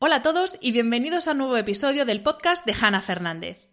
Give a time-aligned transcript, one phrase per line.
[0.00, 3.66] Hola a todos y bienvenidos a un nuevo episodio del podcast de Hanna Fernández.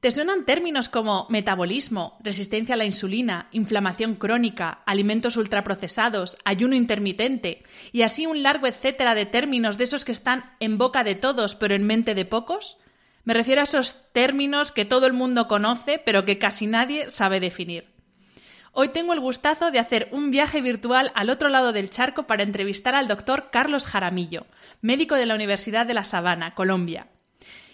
[0.00, 7.62] ¿Te suenan términos como metabolismo, resistencia a la insulina, inflamación crónica, alimentos ultraprocesados, ayuno intermitente
[7.92, 11.56] y así un largo etcétera de términos de esos que están en boca de todos
[11.56, 12.78] pero en mente de pocos?
[13.24, 17.38] Me refiero a esos términos que todo el mundo conoce pero que casi nadie sabe
[17.38, 17.93] definir.
[18.76, 22.42] Hoy tengo el gustazo de hacer un viaje virtual al otro lado del charco para
[22.42, 24.46] entrevistar al doctor Carlos Jaramillo,
[24.82, 27.06] médico de la Universidad de La Sabana, Colombia.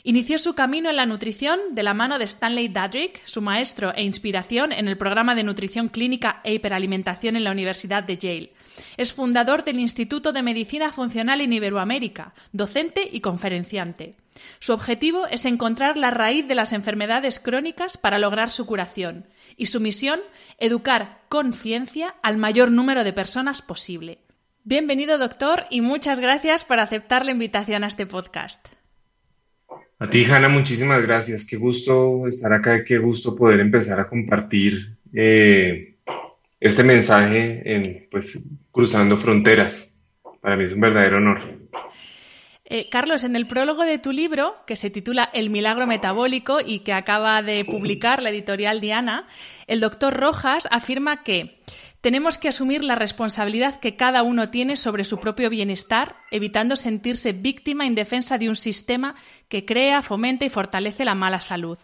[0.02, 4.02] Inició su camino en la nutrición de la mano de Stanley Dadrick, su maestro e
[4.02, 8.52] inspiración en el programa de nutrición clínica e hiperalimentación en la Universidad de Yale.
[8.98, 14.16] Es fundador del Instituto de Medicina Funcional en Iberoamérica, docente y conferenciante.
[14.58, 19.66] Su objetivo es encontrar la raíz de las enfermedades crónicas para lograr su curación y
[19.66, 20.20] su misión,
[20.58, 24.19] educar con ciencia al mayor número de personas posible.
[24.64, 28.66] Bienvenido, doctor, y muchas gracias por aceptar la invitación a este podcast.
[29.98, 31.44] A ti, Hanna, muchísimas gracias.
[31.44, 35.97] Qué gusto estar acá, qué gusto poder empezar a compartir eh,
[36.59, 39.94] este mensaje en, pues, cruzando fronteras.
[40.41, 41.41] Para mí es un verdadero honor.
[42.72, 46.78] Eh, Carlos, en el prólogo de tu libro, que se titula El milagro metabólico y
[46.78, 49.26] que acaba de publicar la editorial Diana,
[49.66, 51.58] el doctor Rojas afirma que
[52.00, 57.32] tenemos que asumir la responsabilidad que cada uno tiene sobre su propio bienestar, evitando sentirse
[57.32, 59.16] víctima indefensa de un sistema
[59.48, 61.76] que crea, fomenta y fortalece la mala salud.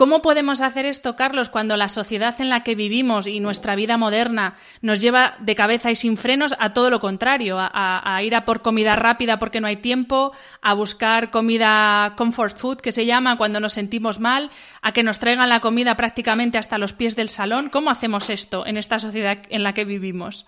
[0.00, 3.98] ¿Cómo podemos hacer esto, Carlos, cuando la sociedad en la que vivimos y nuestra vida
[3.98, 8.46] moderna nos lleva de cabeza y sin frenos a todo lo contrario, a, ir a
[8.46, 13.36] por comida rápida porque no hay tiempo, a buscar comida comfort food, que se llama
[13.36, 14.48] cuando nos sentimos mal,
[14.80, 17.68] a que nos traigan la comida prácticamente hasta los pies del salón?
[17.68, 20.46] ¿Cómo hacemos esto en esta sociedad en la que vivimos?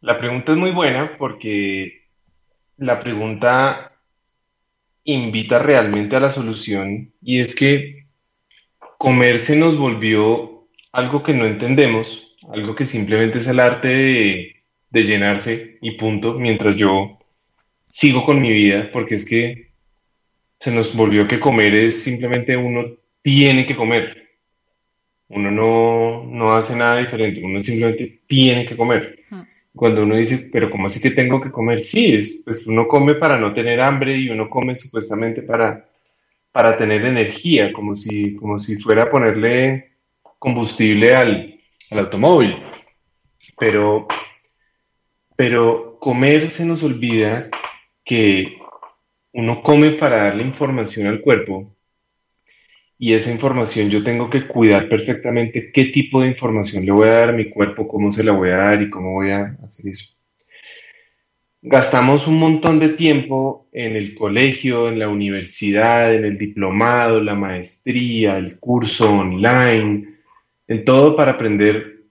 [0.00, 2.08] La pregunta es muy buena porque
[2.78, 3.92] la pregunta
[5.04, 8.03] invita realmente a la solución y es que
[9.04, 15.02] comer se nos volvió algo que no entendemos, algo que simplemente es el arte de,
[15.02, 17.18] llenarse y punto, mientras yo
[17.90, 19.72] sigo con mi vida, porque es que
[20.58, 24.26] se nos volvió que comer es simplemente uno tiene que comer.
[25.28, 29.18] Uno no, no hace nada diferente, uno simplemente tiene que comer.
[29.30, 29.46] Ah.
[29.74, 31.80] Cuando uno dice, pero ¿cómo así que tengo que comer?
[31.80, 35.90] Sí, es, pues uno come para no tener hambre y uno come supuestamente para
[36.54, 39.90] para tener energía, como si, como si fuera a ponerle
[40.38, 41.60] combustible al,
[41.90, 42.62] automóvil.
[43.58, 44.06] Pero,
[45.34, 47.50] pero comer se nos olvida
[48.04, 48.56] que
[49.32, 51.74] uno come para darle información al cuerpo
[52.98, 57.14] y esa información yo tengo que cuidar perfectamente qué tipo de información le voy a
[57.14, 59.90] dar a mi cuerpo, cómo se la voy a dar y cómo voy a hacer
[59.90, 60.14] eso
[61.66, 67.34] gastamos un montón de tiempo en el colegio, en la universidad, en el diplomado, la
[67.34, 70.18] maestría, el curso online,
[70.68, 72.02] en todo para aprender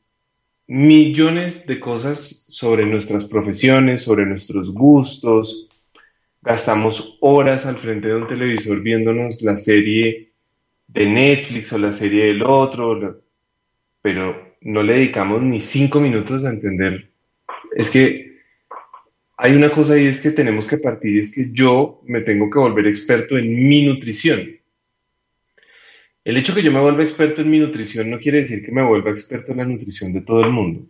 [0.66, 5.68] millones de cosas sobre nuestras profesiones, sobre nuestros gustos.
[6.42, 10.32] Gastamos horas al frente de un televisor viéndonos la serie
[10.88, 13.22] de Netflix o la serie del otro,
[14.02, 17.12] pero no le dedicamos ni cinco minutos a entender.
[17.76, 18.33] Es que
[19.44, 22.60] hay una cosa y es que tenemos que partir, es que yo me tengo que
[22.60, 24.40] volver experto en mi nutrición.
[26.24, 28.82] El hecho que yo me vuelva experto en mi nutrición no quiere decir que me
[28.82, 30.88] vuelva experto en la nutrición de todo el mundo.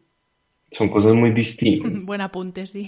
[0.70, 2.06] Son cosas muy distintas.
[2.06, 2.86] Buen apunte, sí.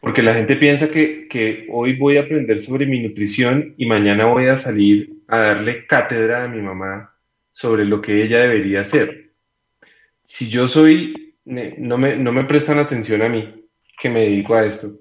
[0.00, 4.24] porque la gente piensa que, que hoy voy a aprender sobre mi nutrición y mañana
[4.24, 7.14] voy a salir a darle cátedra a mi mamá
[7.52, 9.32] sobre lo que ella debería hacer.
[10.22, 13.59] Si yo soy, no me, no me prestan atención a mí,
[14.00, 14.98] que me dedico a esto.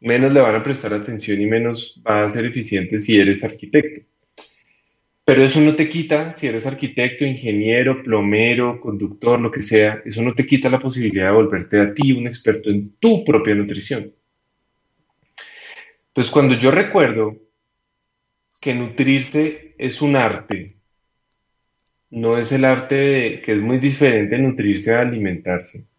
[0.00, 4.06] menos le van a prestar atención y menos va a ser eficiente si eres arquitecto.
[5.26, 10.22] Pero eso no te quita, si eres arquitecto, ingeniero, plomero, conductor, lo que sea, eso
[10.22, 14.12] no te quita la posibilidad de volverte a ti un experto en tu propia nutrición.
[16.08, 17.36] Entonces, cuando yo recuerdo
[18.60, 20.76] que nutrirse es un arte,
[22.08, 25.89] no es el arte que es muy diferente nutrirse a alimentarse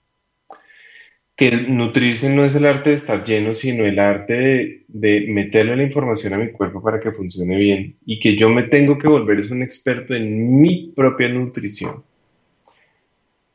[1.36, 5.84] que nutrirse no es el arte de estar lleno, sino el arte de, meterle la
[5.84, 9.40] información a mi cuerpo para que funcione bien y que yo me tengo que volver
[9.40, 12.04] es un experto en mi propia nutrición.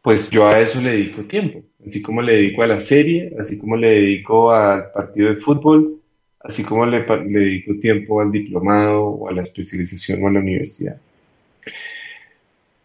[0.02, 3.58] Pues yo a eso le dedico tiempo, así como le dedico a la serie, así
[3.58, 6.00] como le dedico al partido de fútbol,
[6.40, 10.40] así como le, le dedico tiempo al diplomado o a la especialización o a la
[10.40, 11.00] universidad.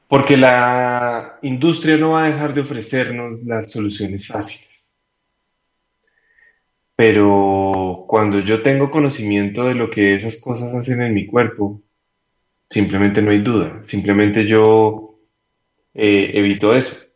[0.07, 4.70] Porque la industria no va a dejar de ofrecernos las soluciones fáciles
[6.95, 11.81] pero cuando yo tengo conocimiento de lo que esas cosas hacen en mi cuerpo,
[12.69, 15.19] simplemente no hay duda, simplemente yo
[15.93, 17.07] eh, evito eso,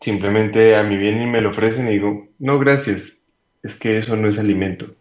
[0.00, 3.24] simplemente a mí vienen y me lo ofrecen y digo, no, gracias,
[3.62, 4.94] es que eso no es alimento.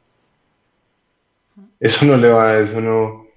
[1.80, 3.28] Eso no le va, eso no,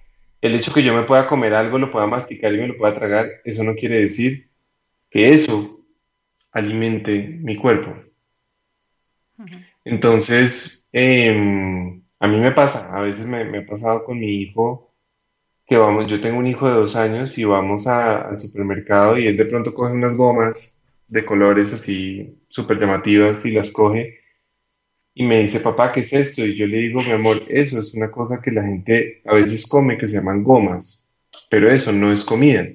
[0.41, 2.95] el hecho que yo me pueda comer algo, lo pueda masticar y me lo pueda
[2.95, 4.49] tragar, eso no quiere decir
[5.11, 5.81] que eso
[6.53, 7.95] alimente mi cuerpo.
[9.85, 14.95] Entonces, em, a mí me pasa, a veces me, ha pasado con mi hijo,
[15.67, 19.37] que vamos, yo tengo un hijo de dos años y vamos al supermercado y él
[19.37, 24.21] de pronto coge unas gomas de colores así súper llamativas y las coge
[25.15, 26.45] y me dice, papá, ¿qué es esto?
[26.45, 29.67] Y yo le digo, mi amor, eso es una cosa que la gente a veces
[29.67, 31.11] come que se llaman gomas,
[31.49, 32.67] pero eso no es comida.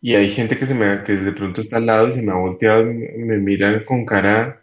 [0.00, 2.32] Y hay gente que, se me, que de pronto está al lado y se me
[2.32, 4.62] ha volteado y me miran con cara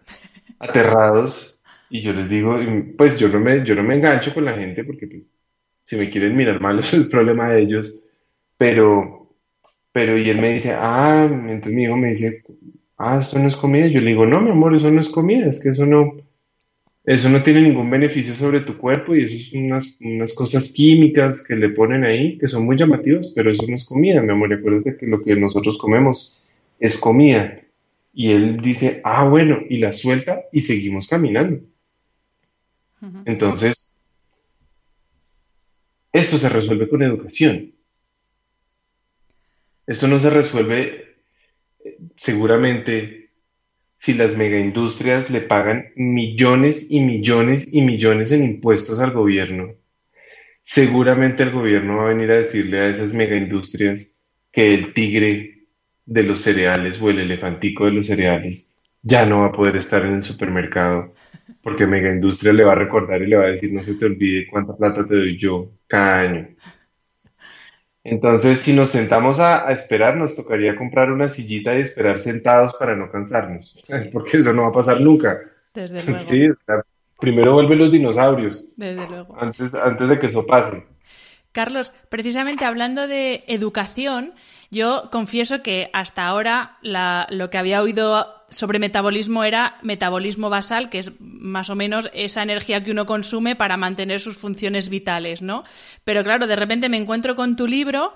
[0.59, 2.57] aterrados y yo les digo,
[2.97, 5.23] pues yo no me, yo no me engancho con la gente porque pues,
[5.83, 7.95] si me quieren mirar mal es el problema de ellos,
[8.57, 9.35] pero,
[9.91, 12.43] pero y él me dice, ah, entonces mi hijo me dice,
[12.97, 15.47] ah, esto no es comida, yo le digo, no, mi amor, eso no es comida,
[15.47, 16.15] es que eso no,
[17.05, 21.43] eso no tiene ningún beneficio sobre tu cuerpo y eso es unas, unas cosas químicas
[21.43, 24.53] que le ponen ahí que son muy llamativas, pero eso no es comida, mi amor,
[24.53, 26.49] acuérdate que lo que nosotros comemos
[26.79, 27.61] es comida.
[28.17, 31.61] Y él dice, ah, bueno, y la suelta y seguimos caminando.
[33.25, 33.99] Entonces,
[36.13, 37.73] esto se resuelve con educación.
[39.85, 41.17] Esto no se resuelve
[41.83, 43.31] eh, seguramente
[43.97, 49.75] si las megaindustrias le pagan millones y millones y millones en impuestos al gobierno.
[50.63, 54.19] Seguramente el gobierno va a venir a decirle a esas megaindustrias
[54.53, 55.54] que el tigre
[56.05, 60.03] de los cereales o el elefantico de los cereales ya no va a poder estar
[60.05, 61.13] en el supermercado
[61.61, 64.05] porque Mega Industria le va a recordar y le va a decir no se te
[64.05, 66.47] olvide cuánta plata te doy yo cada año.
[68.03, 72.95] Entonces, si nos sentamos a, esperar, nos tocaría comprar una sillita y esperar sentados para
[72.95, 73.75] no cansarnos,
[74.13, 75.39] porque eso no va a pasar nunca.
[75.73, 76.19] Desde luego.
[76.19, 76.47] Sí,
[77.19, 78.67] primero vuelven los dinosaurios.
[78.75, 79.35] Desde luego.
[79.39, 80.85] Antes, antes de que eso pase.
[81.51, 84.33] Carlos, precisamente hablando de educación,
[84.75, 90.99] yo confieso que hasta ahora lo que había oído sobre metabolismo era metabolismo basal, que
[90.99, 95.63] es más o menos esa energía que uno consume para mantener sus funciones vitales, ¿no?
[96.03, 98.13] Pero claro, de repente me encuentro con tu libro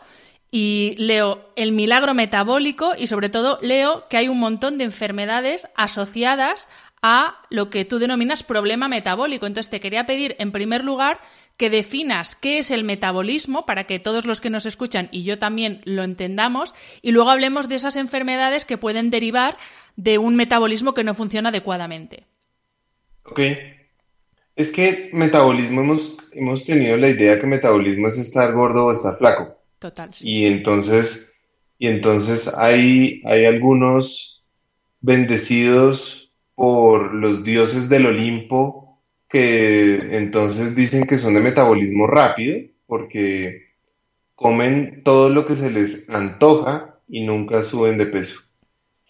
[0.51, 5.67] y leo el milagro metabólico y sobre todo leo que hay un montón de enfermedades
[5.75, 6.67] asociadas
[7.01, 9.45] a lo que tú denominas problema metabólico.
[9.45, 11.19] Entonces te quería pedir, en primer lugar,
[11.59, 15.37] que definas qué es el metabolismo para que todos los que nos escuchan y yo
[15.39, 19.57] también lo entendamos y luego hablemos de esas enfermedades que pueden derivar
[19.97, 22.23] de un metabolismo que no funciona adecuadamente.
[23.25, 23.41] Ok.
[24.55, 29.17] Es que metabolismo hemos, hemos tenido la idea que metabolismo es estar gordo o estar
[29.17, 29.57] flaco.
[29.79, 30.11] Total.
[30.21, 31.41] Y entonces,
[31.77, 34.45] y entonces hay, hay algunos
[35.01, 38.88] bendecidos por los dioses del Olimpo
[39.29, 42.57] que entonces dicen que son de metabolismo rápido
[42.87, 43.67] porque
[44.35, 48.41] comen todo lo que se les antoja y nunca suben de peso.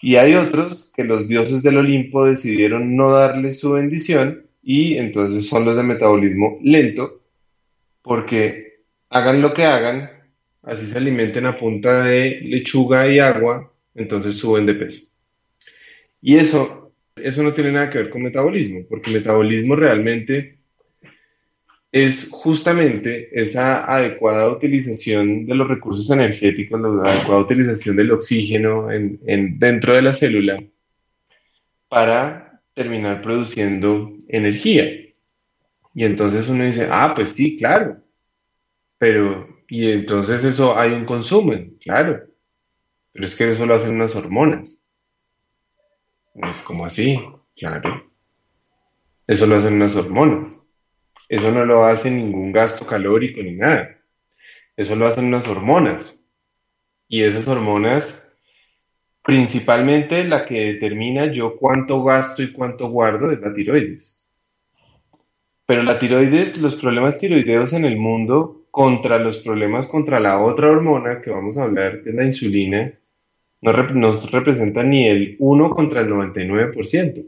[0.02, 5.48] Y hay otros que los dioses del Olimpo decidieron no darles su bendición y entonces
[5.48, 7.22] son los de metabolismo lento
[8.02, 10.10] porque hagan lo que hagan,
[10.64, 15.06] así se alimenten a punta de lechuga y agua, entonces suben de peso.
[16.22, 16.89] Y eso
[17.24, 20.60] eso no tiene nada que ver con metabolismo, porque metabolismo realmente
[21.92, 29.20] es justamente esa adecuada utilización de los recursos energéticos, la adecuada utilización del oxígeno en,
[29.58, 30.62] dentro de la célula
[31.88, 34.86] para terminar produciendo energía.
[35.96, 37.98] Y entonces uno dice, ah, pues sí, claro.
[39.00, 42.24] Pero, y entonces eso hay un consumo, claro.
[43.12, 44.86] Pero es que eso lo hacen unas hormonas.
[46.44, 47.20] Es como así,
[47.56, 48.10] claro.
[49.28, 50.60] Eso lo hacen unas hormonas.
[51.28, 53.98] Eso no lo hace ningún gasto calórico ni nada.
[54.76, 56.20] Eso lo hacen unas hormonas.
[57.08, 58.42] Y esas hormonas,
[59.24, 64.28] principalmente la que determina yo cuánto gasto y cuánto guardo es la tiroides.
[65.66, 70.70] Pero la tiroides, los problemas tiroideos en el mundo contra los problemas contra la otra
[70.70, 72.99] hormona que vamos a hablar, que es la insulina,
[73.62, 77.26] no, nos representa ni el 1 contra el 99%.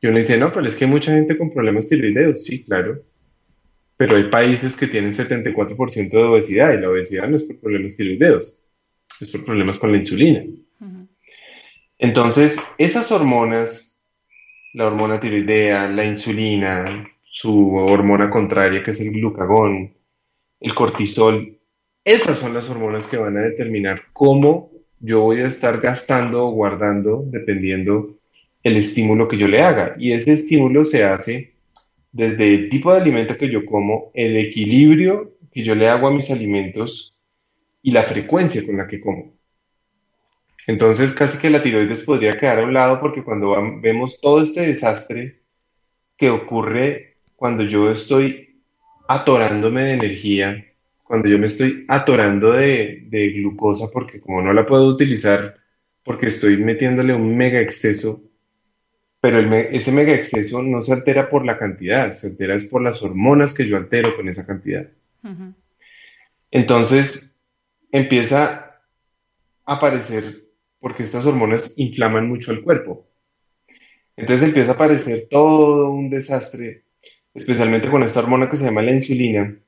[0.00, 2.44] Y uno dice, no, pero es que hay mucha gente con problemas tiroideos.
[2.44, 3.02] Sí, claro.
[3.96, 7.94] Pero hay países que tienen 74% de obesidad y la obesidad no es por problemas
[7.96, 8.60] tiroideos,
[9.20, 10.44] es por problemas con la insulina.
[11.98, 14.02] Entonces, esas hormonas,
[14.72, 19.94] la hormona tiroidea, la insulina, su hormona contraria que es el glucagón,
[20.58, 21.60] el cortisol,
[22.04, 24.71] esas son las hormonas que van a determinar cómo
[25.02, 28.16] yo voy a estar gastando o guardando dependiendo
[28.62, 29.96] el estímulo que yo le haga.
[29.98, 31.54] Y ese estímulo se hace
[32.12, 36.12] desde el tipo de alimento que yo como, el equilibrio que yo le hago a
[36.12, 37.16] mis alimentos
[37.82, 39.34] y la frecuencia con la que como.
[40.68, 44.60] Entonces casi que la tiroides podría quedar a un lado porque cuando vemos todo este
[44.60, 45.40] desastre
[46.16, 48.62] que ocurre cuando yo estoy
[49.08, 50.71] atorándome de energía,
[51.12, 55.58] cuando yo me estoy atorando de, de glucosa porque como no la puedo utilizar
[56.02, 58.22] porque estoy metiéndole un mega exceso
[59.20, 63.02] pero ese mega exceso no se altera por la cantidad, se altera es por las
[63.02, 64.88] hormonas que yo altero con esa cantidad.
[66.50, 67.38] Entonces
[67.90, 68.80] empieza
[69.66, 70.24] a aparecer,
[70.80, 73.06] porque estas hormonas inflaman mucho el cuerpo.
[74.16, 76.84] Entonces empieza a aparecer todo un desastre,
[77.34, 79.58] especialmente con esta hormona que se llama la insulina,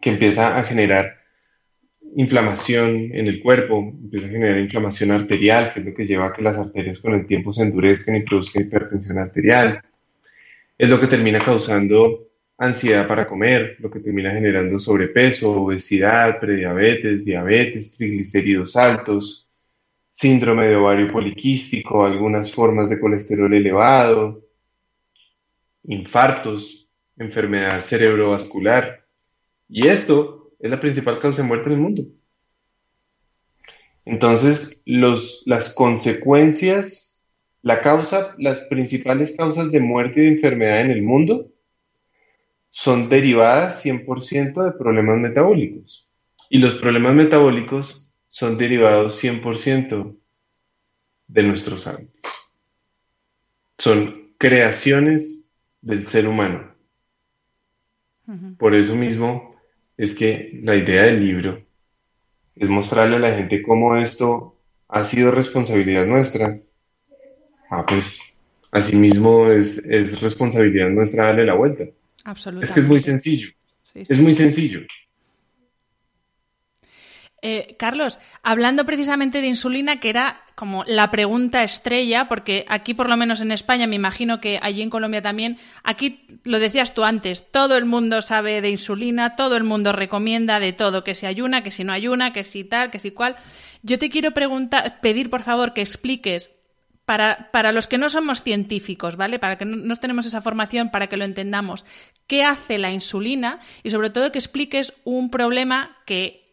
[0.00, 1.16] que empieza a generar
[2.16, 6.32] inflamación en el cuerpo, empieza a generar inflamación arterial, que es lo que lleva a
[6.32, 9.82] que las arterias con el tiempo se endurezcan y produzcan hipertensión arterial.
[10.78, 12.26] Es lo que termina causando
[12.58, 19.48] ansiedad para comer, lo que termina generando sobrepeso, obesidad, prediabetes, diabetes, triglicéridos altos,
[20.10, 24.42] síndrome de ovario poliquístico, algunas formas de colesterol elevado,
[25.84, 26.88] infartos,
[27.18, 29.05] enfermedad cerebrovascular.
[29.68, 32.06] Y esto es la principal causa de muerte en el mundo.
[34.04, 37.20] Entonces, las consecuencias,
[37.62, 41.50] la causa, las principales causas de muerte y de enfermedad en el mundo
[42.70, 46.08] son derivadas 100% de problemas metabólicos.
[46.50, 50.16] Y los problemas metabólicos son derivados 100%
[51.26, 52.20] de nuestros hábitos.
[53.78, 55.44] Son creaciones
[55.80, 56.74] del ser humano.
[58.58, 59.55] Por eso mismo,
[59.96, 61.62] es que la idea del libro
[62.54, 64.56] es mostrarle a la gente cómo esto
[64.88, 66.58] ha sido responsabilidad nuestra.
[67.70, 68.38] Ah, pues
[68.70, 71.84] asimismo es, es responsabilidad nuestra darle la vuelta.
[72.24, 72.64] Absolutamente.
[72.64, 73.48] Es que es muy sencillo.
[73.94, 74.80] Es muy sencillo.
[77.48, 83.08] Eh, Carlos, hablando precisamente de insulina, que era como la pregunta estrella, porque aquí por
[83.08, 87.04] lo menos en España, me imagino que allí en Colombia también, aquí lo decías tú
[87.04, 91.26] antes, todo el mundo sabe de insulina, todo el mundo recomienda de todo, que si
[91.26, 93.36] ayuna, que si no ayuna, que si tal, que si cual.
[93.84, 96.50] Yo te quiero preguntar, pedir por favor que expliques
[97.04, 99.38] para, para, los que no somos científicos, ¿vale?
[99.38, 101.86] Para que no, tenemos esa formación, para que lo entendamos,
[102.26, 106.45] qué hace la insulina y sobre todo que expliques un problema que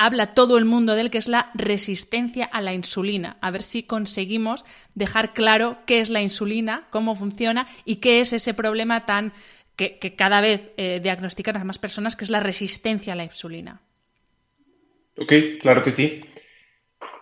[0.00, 3.36] habla todo el mundo de él, que es la resistencia a la insulina.
[3.42, 4.64] A ver si conseguimos
[4.94, 9.34] dejar claro qué es la insulina, cómo funciona y qué es ese problema tan
[9.76, 13.82] que, cada vez eh, diagnostican a más personas, que es la resistencia a la insulina.
[15.18, 16.24] Ok, claro que sí.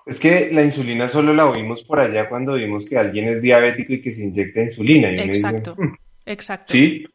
[0.06, 3.94] Es que la insulina solo la oímos por allá cuando vimos que alguien es diabético
[3.94, 5.10] y que se inyecta insulina.
[5.10, 5.94] exacto, hmm".
[6.26, 6.72] exacto.
[6.72, 7.08] Sí,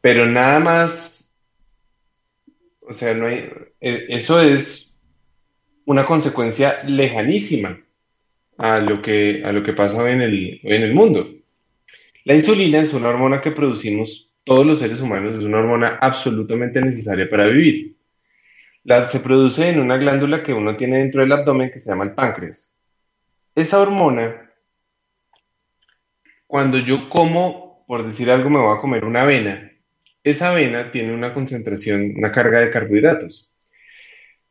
[0.00, 1.29] pero nada más
[2.90, 3.48] o sea, no hay,
[3.80, 4.98] eh, eso es
[5.84, 7.78] una consecuencia lejanísima
[8.58, 11.30] a lo que, a lo que pasa en el, en el mundo.
[12.24, 16.82] La insulina es una hormona que producimos todos los seres humanos, es una hormona absolutamente
[16.82, 17.94] necesaria para vivir.
[18.82, 22.04] La, se produce en una glándula que uno tiene dentro del abdomen que se llama
[22.04, 22.76] el páncreas.
[23.54, 24.50] Esa hormona,
[26.48, 29.69] cuando yo como, por decir algo, me voy a comer una avena,
[30.22, 33.52] esa avena tiene una concentración, una carga de carbohidratos.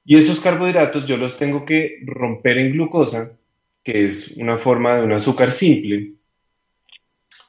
[0.04, 3.38] Y esos carbohidratos yo los tengo que romper en glucosa,
[3.84, 6.14] que es una forma de un azúcar simple,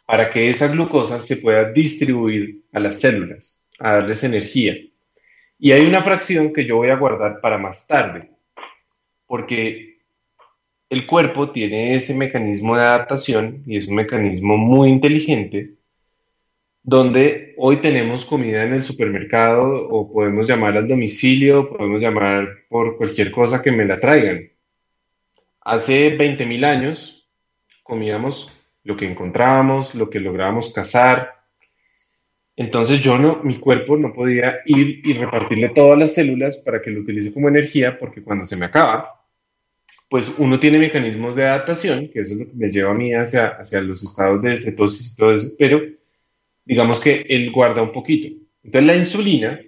[0.06, 4.76] para que esa glucosa se pueda distribuir a las células, a darles energía.
[5.58, 8.30] Y hay una fracción que yo voy a guardar para más tarde,
[9.26, 9.98] porque
[10.88, 15.74] el cuerpo tiene ese mecanismo de adaptación y es un mecanismo muy inteligente
[16.82, 22.96] donde hoy tenemos comida en el supermercado o podemos llamar al domicilio, podemos llamar por
[22.96, 24.50] cualquier cosa que me la traigan.
[25.60, 27.28] Hace 20.000 años
[27.82, 31.34] comíamos lo que encontrábamos, lo que lográbamos cazar.
[32.56, 36.90] Entonces yo no, mi cuerpo no podía ir y repartirle todas las células para que
[36.90, 39.26] lo utilice como energía porque cuando se me acaba,
[40.08, 43.14] pues uno tiene mecanismos de adaptación, que eso es lo que me lleva a mí
[43.14, 45.80] hacia, hacia los estados de cetosis y todo eso, pero
[46.70, 48.28] digamos que él guarda un poquito.
[48.62, 49.60] Entonces la insulina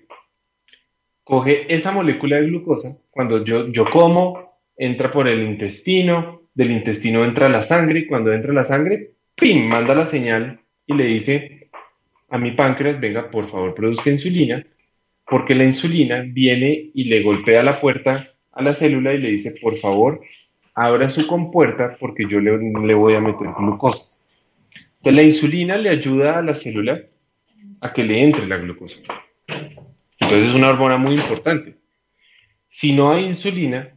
[1.25, 7.25] coge esa molécula de glucosa, cuando yo, yo como, entra por el intestino, del intestino
[7.25, 9.67] entra la sangre, y cuando entra la sangre, ¡pim!
[9.67, 11.71] manda la señal y le dice
[12.29, 14.65] a mi páncreas, venga, por favor, produzca insulina,
[15.27, 19.55] porque la insulina viene y le golpea la puerta a la célula y le dice,
[19.61, 20.21] por favor,
[20.73, 24.15] abra su compuerta porque yo le, le voy a meter glucosa.
[25.11, 27.03] La insulina le ayuda a la célula
[27.81, 29.01] a que le entre la glucosa.
[30.21, 31.77] Entonces es una hormona muy importante.
[32.69, 33.95] Si no hay insulina,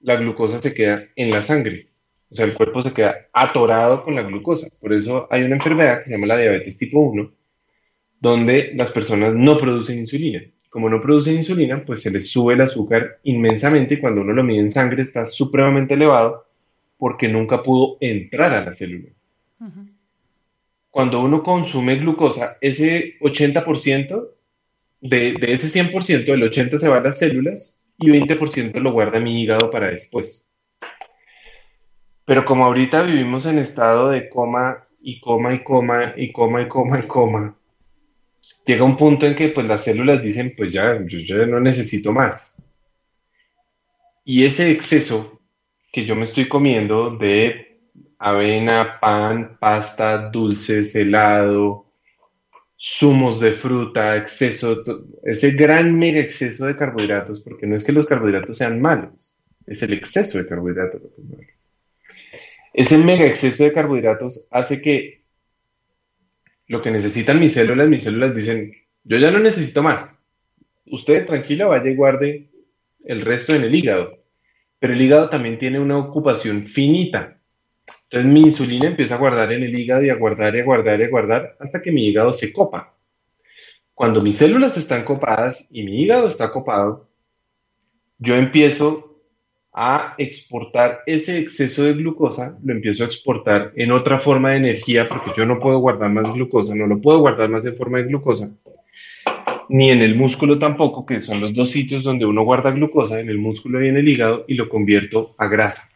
[0.00, 1.88] la glucosa se queda en la sangre.
[2.30, 4.68] O sea, el cuerpo se queda atorado con la glucosa.
[4.80, 7.32] Por eso hay una enfermedad que se llama la diabetes tipo 1,
[8.20, 10.42] donde las personas no producen insulina.
[10.68, 14.42] Como no producen insulina, pues se les sube el azúcar inmensamente y cuando uno lo
[14.42, 16.44] mide en sangre está supremamente elevado
[16.98, 19.08] porque nunca pudo entrar a la célula
[20.90, 24.28] cuando uno consume glucosa, ese 80%
[25.00, 29.20] de, de ese 100%, el 80% se va a las células y 20% lo guarda
[29.20, 30.46] mi hígado para después.
[32.24, 36.68] Pero como ahorita vivimos en estado de coma y coma y coma y coma y
[36.68, 37.56] coma y coma,
[38.66, 42.12] llega un punto en que pues las células dicen, pues ya, yo ya no necesito
[42.12, 42.62] más.
[44.24, 45.40] Y ese exceso
[45.90, 47.67] que yo me estoy comiendo de
[48.18, 51.86] avena, pan, pasta, dulces, helado,
[52.78, 54.82] zumos de fruta, exceso,
[55.24, 59.32] ese gran mega exceso de carbohidratos, porque no es que los carbohidratos sean malos,
[59.66, 61.48] es el exceso de carbohidratos lo que es.
[62.74, 65.24] Ese mega exceso de carbohidratos hace que
[66.66, 68.72] lo que necesitan mis células, mis células dicen,
[69.04, 70.20] yo ya no necesito más.
[70.86, 72.50] Usted tranquila, vaya y guarde
[73.04, 74.22] el resto en el hígado.
[74.78, 77.37] Pero el hígado también tiene una ocupación finita.
[78.10, 81.00] Entonces mi insulina empieza a guardar en el hígado y a guardar y a guardar
[81.00, 82.94] y a guardar hasta que mi hígado se copa.
[83.94, 87.08] Cuando mis células están copadas y mi hígado está copado,
[88.18, 89.08] yo empiezo
[89.72, 95.06] a exportar ese exceso de glucosa, lo empiezo a exportar en otra forma de energía
[95.06, 98.04] porque yo no puedo guardar más glucosa, no lo puedo guardar más en forma de
[98.04, 98.50] glucosa,
[99.68, 103.28] ni en el músculo tampoco, que son los dos sitios donde uno guarda glucosa, en
[103.28, 105.90] el músculo y en el hígado, y lo convierto a grasa.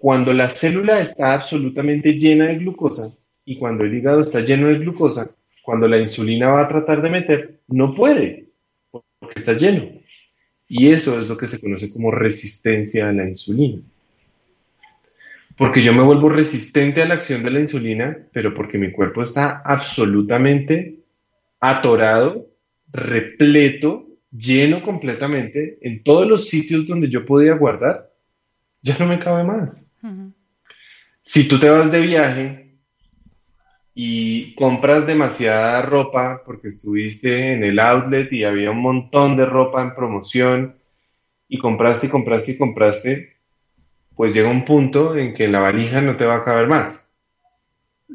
[0.00, 4.78] Cuando la célula está absolutamente llena de glucosa y cuando el hígado está lleno de
[4.78, 5.30] glucosa,
[5.62, 8.46] cuando la insulina va a tratar de meter, no puede,
[8.90, 9.90] porque está lleno.
[10.66, 13.82] Y eso es lo que se conoce como resistencia a la insulina.
[15.58, 19.20] Porque yo me vuelvo resistente a la acción de la insulina, pero porque mi cuerpo
[19.20, 21.00] está absolutamente
[21.60, 22.48] atorado,
[22.90, 28.10] repleto, lleno completamente en todos los sitios donde yo podía guardar,
[28.80, 29.89] ya no me cabe más.
[31.22, 32.78] Si tú te vas de viaje
[33.94, 39.82] y compras demasiada ropa porque estuviste en el outlet y había un montón de ropa
[39.82, 40.76] en promoción
[41.48, 43.36] y compraste y compraste y compraste,
[44.14, 47.12] pues llega un punto en que la valija no te va a caber más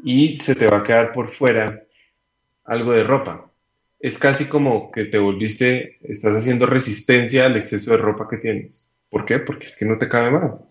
[0.02, 1.84] y se te va a quedar por fuera
[2.64, 3.50] algo de ropa.
[4.00, 8.88] Es casi como que te volviste, estás haciendo resistencia al exceso de ropa que tienes.
[9.08, 9.38] ¿Por qué?
[9.38, 10.65] Porque es que no te cabe más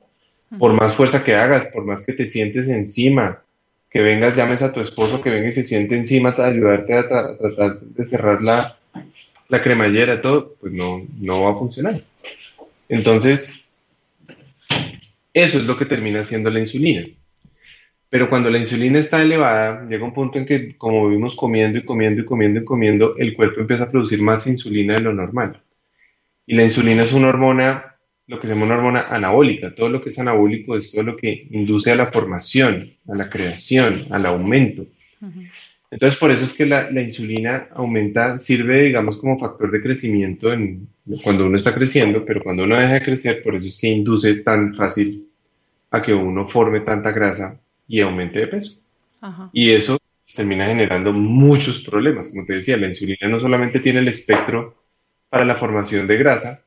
[0.59, 3.41] por más fuerza que hagas, por más que te sientes encima,
[3.89, 7.07] que vengas, llames a tu esposo, que venga y se siente encima para ayudarte a,
[7.07, 8.77] tratar de cerrar la,
[9.49, 12.01] la cremallera, todo, pues no, no va a funcionar.
[12.89, 13.65] Entonces,
[15.33, 17.07] eso es lo que termina siendo la insulina.
[18.09, 21.85] Pero cuando la insulina está elevada, llega un punto en que como vivimos comiendo y
[21.85, 25.61] comiendo y comiendo y comiendo, el cuerpo empieza a producir más insulina de lo normal.
[26.45, 27.94] Y la insulina es una hormona
[28.27, 29.73] lo que se llama una hormona anabólica.
[29.73, 33.29] Todo lo que es anabólico es todo lo que induce a la formación, a la
[33.29, 34.85] creación, al aumento.
[35.91, 40.87] Entonces, por eso es que la, insulina aumenta, sirve, digamos, como factor de crecimiento en,
[41.23, 44.35] cuando uno está creciendo, pero cuando uno deja de crecer, por eso es que induce
[44.41, 45.29] tan fácil
[45.91, 48.81] a que uno forme tanta grasa y aumente de peso.
[49.53, 49.97] Y eso
[50.35, 52.29] termina generando muchos problemas.
[52.29, 54.83] Como te decía, la insulina no solamente tiene el espectro
[55.29, 56.65] para la formación de grasa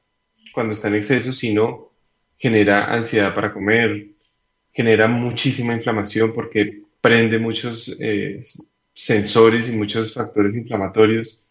[0.58, 1.92] cuando está en exceso, sino
[2.36, 4.08] genera ansiedad para comer,
[4.72, 8.42] genera muchísima inflamación porque prende muchos eh,
[8.92, 11.44] sensores y muchos factores inflamatorios.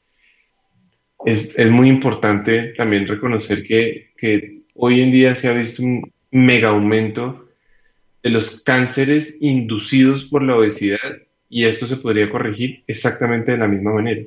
[1.25, 6.67] Es, muy importante también reconocer que, que hoy en día se ha visto un mega
[6.67, 7.47] aumento
[8.21, 11.15] de los cánceres inducidos por la obesidad
[11.47, 14.23] y esto se podría corregir exactamente de la misma manera.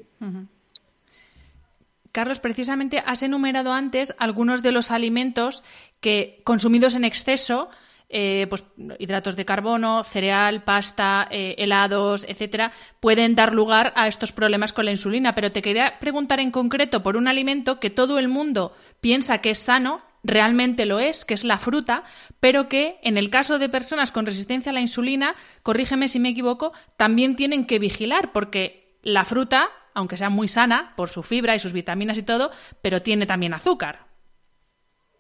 [2.12, 5.62] Carlos, precisamente has enumerado antes algunos de los alimentos
[6.00, 7.70] que consumidos en exceso,
[8.08, 8.64] eh, pues
[8.98, 14.84] hidratos de carbono, cereal, pasta, eh, helados, etcétera, pueden dar lugar a estos problemas con
[14.84, 15.34] la insulina.
[15.36, 19.50] Pero te quería preguntar en concreto por un alimento que todo el mundo piensa que
[19.50, 22.02] es sano realmente lo es, que es la fruta,
[22.40, 26.30] pero que en el caso de personas con resistencia a la insulina, corrígeme si me
[26.30, 31.55] equivoco, también tienen que vigilar, porque la fruta, aunque sea muy sana por su fibra
[31.55, 32.50] y sus vitaminas y todo,
[32.83, 34.07] pero tiene también azúcar.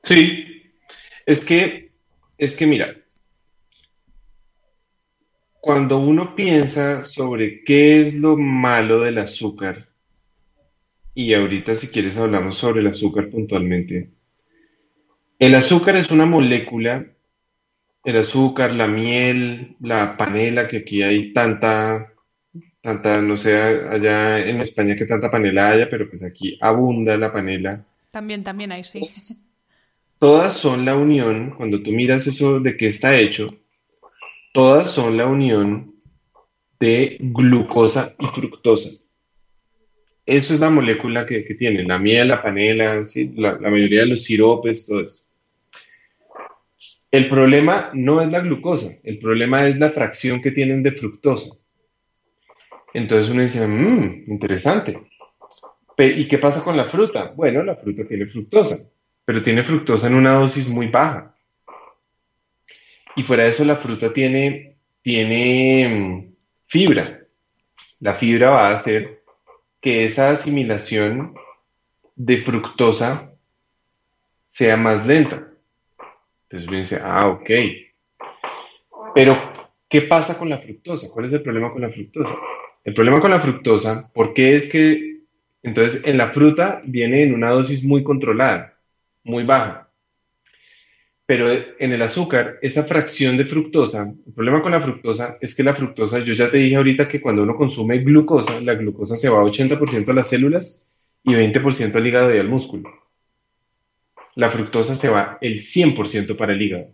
[0.02, 0.72] Sí,
[1.26, 1.92] es que,
[2.38, 2.96] es que mira,
[5.60, 9.88] cuando uno piensa sobre qué es lo malo del azúcar,
[11.14, 14.10] y ahorita si quieres hablamos sobre el azúcar puntualmente,
[15.38, 17.06] el azúcar es una molécula,
[18.04, 22.12] el azúcar, la miel, la panela, que aquí hay tanta,
[22.80, 27.32] tanta, no sé, allá en España que tanta panela haya, pero pues aquí abunda la
[27.32, 27.84] panela.
[28.10, 29.00] También, también hay, sí.
[30.18, 33.54] Todas son la unión, cuando tú miras eso de qué está hecho,
[34.52, 35.94] todas son la unión
[36.78, 38.90] de glucosa y fructosa.
[40.26, 44.22] Eso es la molécula que, tiene, la miel, la panela, la, la, mayoría de los
[44.22, 45.24] siropes, todo eso.
[47.10, 51.59] El problema no es la glucosa, el problema es la fracción que tienen de fructosa.
[52.92, 55.00] Entonces uno dice, mmm, interesante.
[55.96, 57.32] ¿Y qué pasa con la fruta?
[57.36, 58.90] Bueno, la fruta tiene fructosa,
[59.24, 61.34] pero tiene fructosa en una dosis muy baja.
[63.16, 67.20] Y fuera de eso, la fruta tiene, tiene mm, fibra.
[67.98, 69.22] La fibra va a hacer
[69.80, 71.34] que esa asimilación
[72.16, 73.32] de fructosa
[74.46, 75.48] sea más lenta.
[76.44, 77.50] Entonces uno dice, ah, ok.
[79.14, 79.36] Pero,
[79.88, 81.08] ¿qué pasa con la fructosa?
[81.12, 82.34] ¿Cuál es el problema con la fructosa?
[82.84, 85.20] El problema con la fructosa, ¿por qué es que
[85.62, 88.78] entonces en la fruta viene en una dosis muy controlada,
[89.24, 89.88] muy baja?
[91.26, 95.62] Pero en el azúcar, esa fracción de fructosa, el problema con la fructosa es que
[95.62, 99.28] la fructosa, yo ya te dije ahorita que cuando uno consume glucosa, la glucosa se
[99.28, 102.90] va 80% a las células y 20% al hígado y al músculo
[104.34, 106.88] la fructosa se va el 100% para el hígado.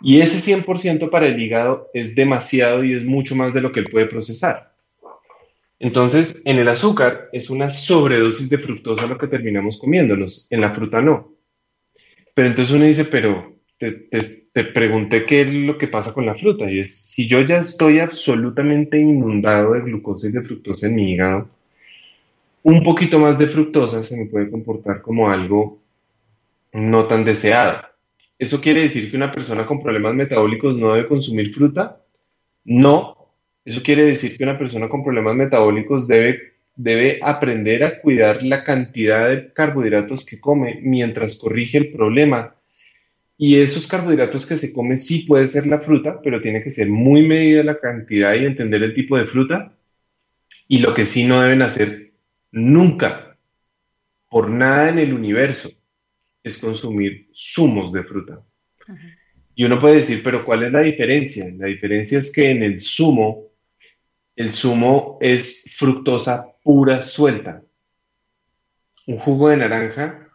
[0.00, 3.80] Y ese 100% para el hígado es demasiado y es mucho más de lo que
[3.80, 4.72] él puede procesar.
[5.78, 10.70] Entonces, en el azúcar es una sobredosis de fructosa lo que terminamos comiéndonos, en la
[10.70, 11.32] fruta no.
[12.34, 13.92] Pero entonces uno dice, pero te,
[14.52, 16.70] te, pregunté qué es lo que pasa con la fruta.
[16.70, 21.12] Y es, si yo ya estoy absolutamente inundado de glucosa y de fructosa en mi
[21.12, 21.48] hígado,
[22.62, 25.78] un poquito más de fructosa se me puede comportar como algo
[26.72, 27.89] no tan deseado.
[28.40, 32.02] ¿Eso quiere decir que una persona con problemas metabólicos no debe consumir fruta?
[32.64, 33.34] No.
[33.66, 38.64] Eso quiere decir que una persona con problemas metabólicos debe, debe aprender a cuidar la
[38.64, 42.56] cantidad de carbohidratos que come mientras corrige el problema.
[43.36, 46.88] Y esos carbohidratos que se come sí puede ser la fruta, pero tiene que ser
[46.88, 49.76] muy medida la cantidad y entender el tipo de fruta.
[50.66, 52.10] Y lo que sí no deben hacer
[52.52, 53.36] Nunca,
[54.28, 55.70] por nada en el universo,
[56.42, 58.42] es consumir zumos de fruta.
[59.54, 61.46] Y uno puede decir, pero ¿cuál es la diferencia?
[61.56, 63.48] La diferencia es que en el zumo,
[64.36, 67.62] el zumo es fructosa pura suelta.
[69.06, 70.28] Un jugo de naranja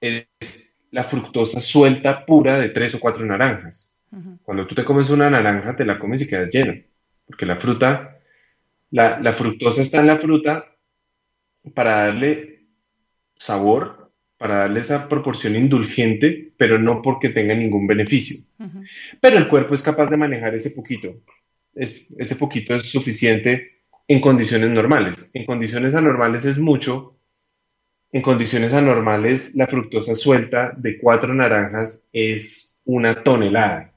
[0.00, 3.96] es la fructosa suelta pura de tres o cuatro naranjas.
[4.42, 6.74] Cuando tú te comes una naranja, te la comes y quedas lleno,
[7.26, 8.12] porque la fruta
[8.92, 10.66] la, fructosa está en la fruta
[11.74, 12.66] para darle
[13.34, 14.01] sabor,
[14.42, 18.42] para darle esa proporción indulgente, pero no porque tenga ningún beneficio.
[19.20, 21.14] Pero el cuerpo es capaz de manejar ese poquito.
[21.72, 25.30] Es, ese poquito es suficiente en condiciones normales.
[25.32, 27.16] En condiciones anormales es mucho.
[28.10, 33.92] En condiciones anormales la fructosa suelta de cuatro naranjas es una tonelada.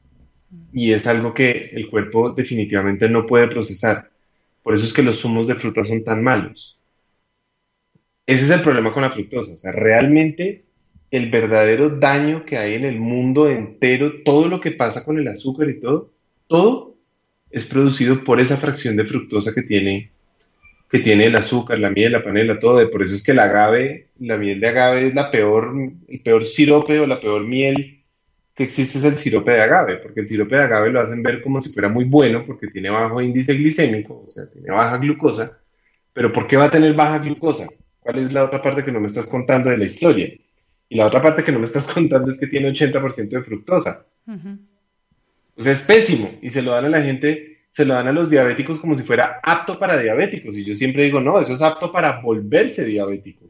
[0.72, 4.12] Y es algo que el cuerpo definitivamente no puede procesar.
[4.62, 6.78] Por eso es que los zumos de fruta son tan malos.
[8.26, 9.54] Ese es el problema con la fructosa.
[9.54, 10.64] O sea, realmente
[11.12, 15.28] el verdadero daño que hay en el mundo entero, todo lo que pasa con el
[15.28, 16.12] azúcar y todo,
[16.48, 16.96] todo
[17.52, 20.12] es producido por esa fracción de fructosa que tiene,
[20.90, 22.90] que tiene el azúcar, la miel, la panela, todo.
[22.90, 25.74] Por eso es que el agave, la miel de agave es la peor,
[26.08, 28.02] el peor sirope o la peor miel
[28.56, 31.42] que existe es el sirope de agave, porque el sirope de agave lo hacen ver
[31.42, 35.60] como si fuera muy bueno porque tiene bajo índice glicémico, o sea, tiene baja glucosa,
[36.14, 37.68] pero ¿por qué va a tener baja glucosa?
[38.06, 40.32] ¿Cuál es la otra parte que no me estás contando de la historia?
[40.88, 44.06] Y la otra parte que no me estás contando es que tiene 80% de fructosa.
[45.56, 48.12] O sea, es pésimo y se lo dan a la gente, se lo dan a
[48.12, 50.56] los diabéticos como si fuera apto para diabéticos.
[50.56, 53.50] Y yo siempre digo, no, eso es apto para volverse diabético.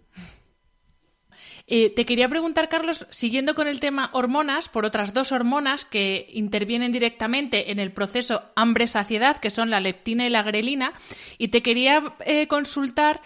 [1.67, 6.27] Eh, te quería preguntar, Carlos, siguiendo con el tema hormonas, por otras dos hormonas que
[6.29, 10.93] intervienen directamente en el proceso hambre-saciedad, que son la leptina y la grelina,
[11.37, 13.19] y te quería eh, consultar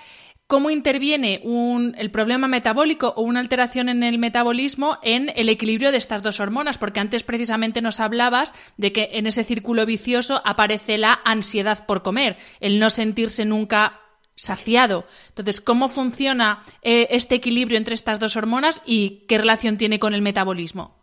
[0.50, 6.00] cómo interviene el problema metabólico o una alteración en el metabolismo en el equilibrio de
[6.00, 10.98] estas dos hormonas, porque antes precisamente nos hablabas de que en ese círculo vicioso aparece
[10.98, 14.02] la ansiedad por comer, el no sentirse nunca
[14.34, 15.06] saciado.
[15.28, 20.16] Entonces, ¿cómo funciona eh, este equilibrio entre estas dos hormonas y qué relación tiene con
[20.16, 20.98] el metabolismo?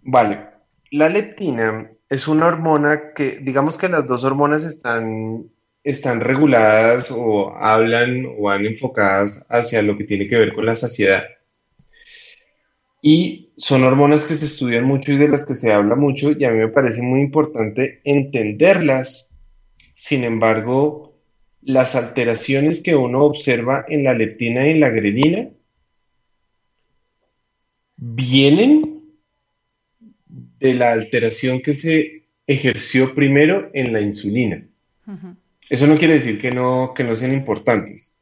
[0.00, 0.48] Vale,
[0.90, 5.50] la leptina es una hormona que, digamos que las dos hormonas están,
[5.84, 10.76] están reguladas o hablan o van enfocadas hacia lo que tiene que ver con la
[10.76, 11.24] saciedad.
[13.00, 16.44] Y son hormonas que se estudian mucho y de las que se habla mucho y
[16.44, 19.28] a mí me parece muy importante entenderlas
[19.98, 21.20] sin embargo,
[21.60, 25.50] las alteraciones que uno observa en la leptina y en la grelina
[27.96, 29.02] vienen
[30.60, 34.68] de la alteración que se ejerció primero en la insulina.
[35.70, 38.16] Eso no quiere decir que no, que no sean importantes.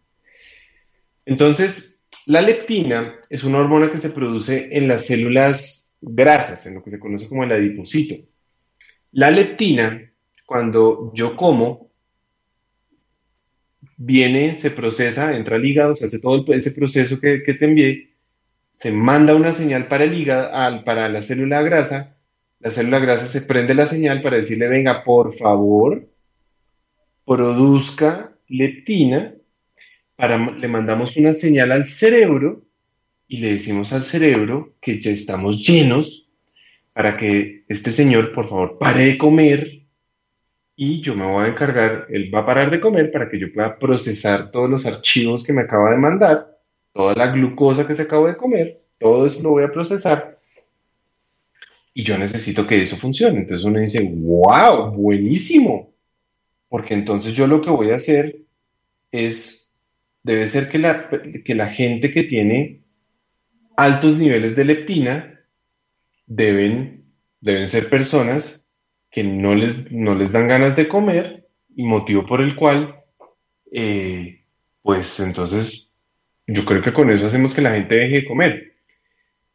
[1.25, 6.83] Entonces, la leptina es una hormona que se produce en las células grasas, en lo
[6.83, 8.17] que se conoce como el adipocito.
[9.13, 10.13] La leptina
[10.47, 11.91] cuando yo como,
[13.97, 18.15] viene, se procesa, entra al hígado, se hace todo ese proceso que, te envié,
[18.71, 22.17] se manda una señal para el hígado, para la célula grasa,
[22.61, 26.09] la célula grasa se prende la señal para decirle, venga, por favor,
[27.27, 29.35] produzca leptina,
[30.15, 32.63] para, le mandamos una señal al cerebro
[33.29, 36.29] y le decimos al cerebro que ya estamos llenos
[36.93, 39.83] para que este señor, por favor, pare de comer
[40.77, 43.53] y yo me voy a encargar, él va a parar de comer para que yo
[43.53, 46.59] pueda procesar todos los archivos que me acaba de mandar,
[46.93, 50.37] toda la glucosa que se acabó de comer, todo eso lo voy a procesar
[51.99, 53.39] y yo necesito que eso funcione.
[53.39, 55.95] Entonces uno dice, wow, buenísimo,
[56.69, 58.39] porque entonces yo lo que voy a hacer
[59.13, 59.75] es,
[60.23, 61.09] debe ser que la,
[61.45, 62.83] que la gente que tiene
[63.77, 65.41] altos niveles de leptina
[66.27, 67.05] deben,
[67.41, 68.69] deben ser personas
[69.11, 73.03] que no les, no les dan ganas de comer y motivo por el cual,
[73.73, 74.45] eh,
[74.83, 75.95] pues entonces
[76.47, 78.73] yo creo que con eso hacemos que la gente deje de comer.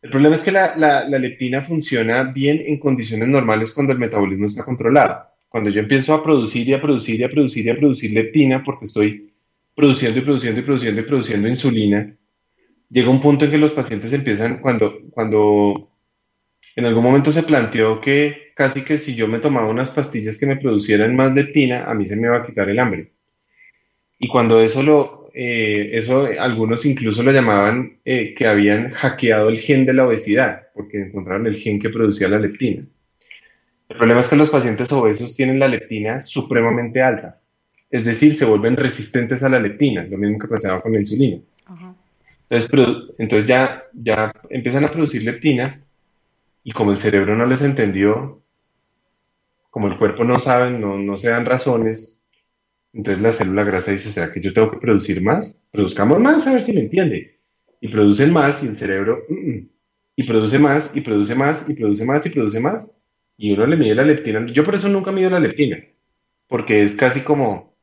[0.02, 4.47] El problema es que la, la, leptina funciona bien en condiciones normales cuando el metabolismo
[4.47, 5.31] está controlado.
[5.52, 8.64] Cuando yo empiezo a producir y a producir y a producir y a producir leptina
[8.64, 9.34] porque estoy
[9.76, 12.16] produciendo y produciendo y produciendo y produciendo insulina,
[12.90, 15.92] llega un punto en que los pacientes empiezan, cuando, cuando
[16.78, 20.46] en algún momento se planteó que casi que si yo me tomaba unas pastillas que
[20.46, 23.12] me producieran más leptina, a mí se me iba a quitar el hambre.
[24.20, 29.60] Y cuando eso lo, eh, eso algunos incluso lo llamaban eh, que habían hackeado el
[29.60, 32.86] gen de la obesidad, porque encontraron el gen que producía la leptina.
[33.92, 37.42] El problema es que los pacientes obesos tienen la leptina supremamente alta,
[37.90, 41.42] es decir, se vuelven resistentes a la leptina, lo mismo que pasaba con la insulina.
[42.50, 42.70] Entonces,
[43.18, 45.84] entonces ya, ya empiezan a producir leptina
[46.64, 48.42] y como el cerebro no les entendió,
[49.70, 52.22] como el cuerpo no sabe, no, no se dan razones,
[52.94, 55.62] entonces la célula grasa dice, ¿será que yo tengo que producir más?
[55.70, 57.40] Produzcamos más a ver si me entiende.
[57.82, 59.70] Y producen más y el cerebro, mm, mm".
[60.16, 62.98] y produce más, y produce más, y produce más, y produce más.
[63.42, 64.46] Y uno le mide la leptina.
[64.54, 65.84] Yo por eso nunca mido la leptina,
[66.46, 67.76] porque es casi como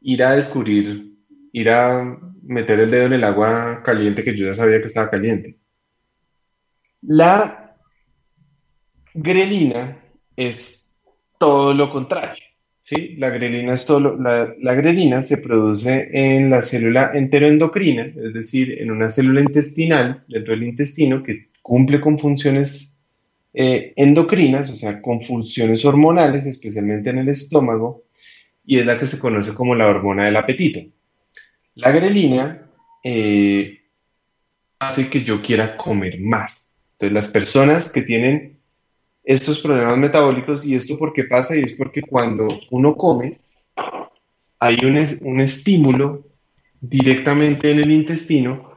[0.00, 1.16] ir a descubrir,
[1.50, 5.10] ir a meter el dedo en el agua caliente que yo ya sabía que estaba
[5.10, 5.58] caliente.
[7.00, 7.74] La
[9.12, 9.98] grelina
[10.36, 10.96] es
[11.36, 12.44] todo lo contrario.
[12.82, 13.16] ¿sí?
[13.16, 18.80] La grelina es todo la, la, grelina se produce en la célula enteroendocrina, es decir,
[18.80, 22.91] en una célula intestinal dentro del intestino que cumple con funciones
[23.54, 28.04] eh, endocrinas, o sea, con funciones hormonales, especialmente en el estómago,
[28.64, 30.80] y es la que se conoce como la hormona del apetito.
[31.74, 32.66] La grelina
[33.04, 33.80] eh,
[34.78, 36.74] hace que yo quiera comer más.
[36.92, 38.58] Entonces, las personas que tienen
[39.24, 43.38] estos problemas metabólicos, y esto por qué pasa, y es porque cuando uno come,
[44.58, 46.26] hay un, un estímulo
[46.80, 48.71] directamente en el intestino,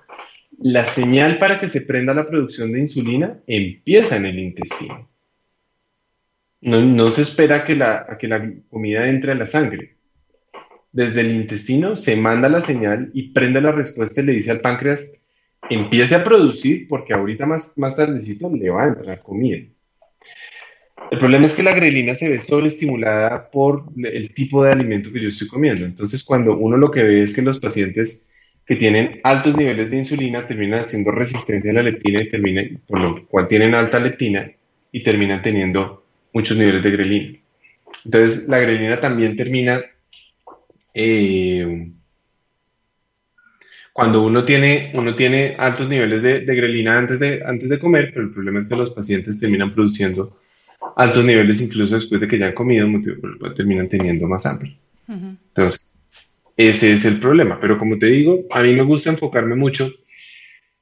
[0.59, 5.09] la señal para que se prenda la producción de insulina empieza en el intestino.
[6.61, 9.97] No, se espera que la, a que la comida entre a la sangre.
[10.91, 14.61] Desde el intestino se manda la señal y prende la respuesta y le dice al
[14.61, 15.13] páncreas,
[15.69, 19.63] empiece a producir porque ahorita más, más tardecito le va a entrar comida.
[21.11, 25.21] El problema es que la grelina se ve sobreestimulada por el tipo de alimento que
[25.21, 25.85] yo estoy comiendo.
[25.85, 28.31] Entonces, cuando uno lo que ve es que los pacientes
[28.65, 32.99] que tienen altos niveles de insulina terminan haciendo resistencia a la leptina y terminan, por
[32.99, 34.51] lo cual tienen alta leptina
[34.91, 37.39] y terminan teniendo muchos niveles de grelina.
[38.05, 39.81] Entonces, la grelina también termina
[40.93, 41.89] eh,
[43.93, 48.25] cuando uno tiene, uno tiene altos niveles de, grelina antes de, antes de comer, pero
[48.25, 50.37] el problema es que los pacientes terminan produciendo
[50.97, 54.27] altos niveles incluso después de que ya han comido, motivo por el cual terminan teniendo
[54.27, 54.77] más hambre.
[55.07, 55.97] Entonces,
[56.57, 57.59] ese es el problema.
[57.59, 59.89] Pero como te digo, a mí me gusta enfocarme mucho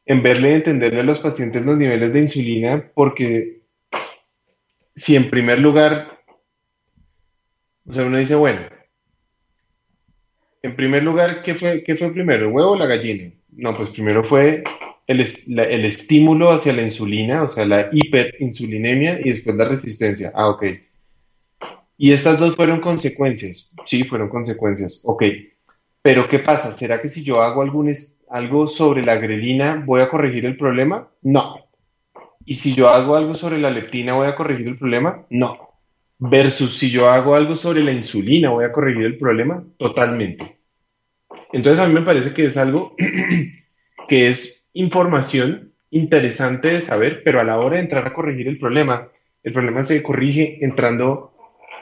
[0.06, 3.62] en verle entenderle a los pacientes los niveles de insulina, porque
[4.96, 6.20] si en primer lugar,
[7.86, 8.62] o sea, uno dice, bueno,
[10.62, 13.32] en primer lugar, ¿qué fue, qué fue primero, el huevo o la gallina?
[13.52, 14.64] No, pues primero fue
[15.08, 20.32] el, el, estímulo hacia la insulina, o sea, la hiperinsulinemia y después la resistencia.
[20.34, 20.64] Ah, ok.
[21.98, 23.74] Y estas dos fueron consecuencias.
[23.86, 25.02] Sí, fueron consecuencias.
[25.06, 25.24] Ok.
[26.04, 26.74] Pero ¿qué pasa?
[26.74, 27.90] ¿Será que si yo hago algún
[28.30, 31.08] algo sobre la grelina, voy a corregir el problema?
[31.22, 31.56] No.
[32.46, 35.26] Y si yo hago algo sobre la leptina, ¿voy a corregir el problema?
[35.30, 35.80] No.
[36.20, 39.64] Versus si yo hago algo sobre la insulina, ¿voy a corregir el problema?
[39.78, 40.58] Totalmente.
[41.54, 42.98] Entonces a mí me parece que es algo
[44.10, 48.60] que es información interesante de saber, pero a la hora de entrar a corregir el
[48.60, 49.08] problema,
[49.42, 51.32] el problema se corrige entrando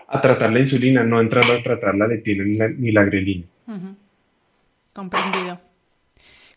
[0.08, 2.44] a tratar la insulina, no entrando a tratar la leptina
[2.78, 3.46] ni la, grelina.
[4.94, 5.62] Comprendido.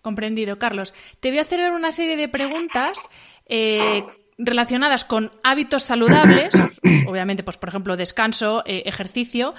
[0.03, 0.95] Comprendido, Carlos.
[1.21, 3.09] Te voy a hacer una serie de preguntas
[3.47, 4.05] eh,
[4.37, 6.53] relacionadas con hábitos saludables,
[7.09, 9.55] obviamente, pues por ejemplo, descanso, eh, ejercicio,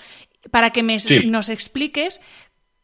[0.52, 0.84] para que
[1.26, 2.22] nos expliques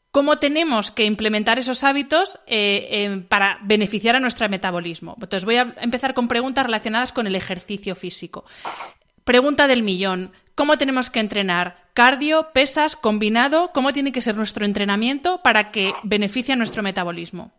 [0.10, 5.16] cómo tenemos que implementar esos hábitos eh, para beneficiar a nuestro metabolismo.
[5.22, 8.44] Entonces voy a empezar con preguntas relacionadas con el ejercicio físico.
[9.24, 10.32] Pregunta del millón.
[10.56, 11.90] ¿Cómo tenemos que entrenar?
[11.94, 13.72] ¿Cardio, pesas, combinado?
[13.74, 17.52] ¿Cómo tiene que ser nuestro entrenamiento para que beneficie nuestro metabolismo?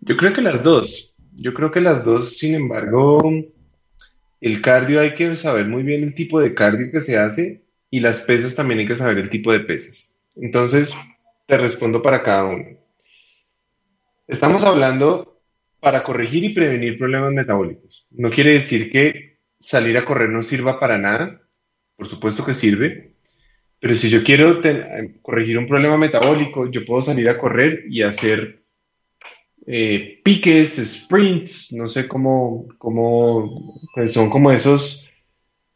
[0.00, 1.14] Yo creo que las dos.
[1.34, 3.22] Yo creo que las dos, sin embargo,
[4.40, 8.00] el cardio hay que saber muy bien el tipo de cardio que se hace y
[8.00, 10.18] las pesas también hay que saber el tipo de pesas.
[10.36, 10.94] Entonces,
[11.46, 12.64] te respondo para cada uno.
[14.26, 15.40] Estamos hablando
[15.80, 18.06] para corregir y prevenir problemas metabólicos.
[18.10, 19.31] No quiere decir que
[19.62, 21.40] salir a correr no sirva para nada,
[21.96, 23.14] por supuesto que sirve,
[23.80, 24.60] pero si yo quiero
[25.22, 28.62] corregir un problema metabólico, yo puedo salir a correr y hacer
[29.66, 35.10] eh, piques, sprints, no sé cómo, cómo pues son como esos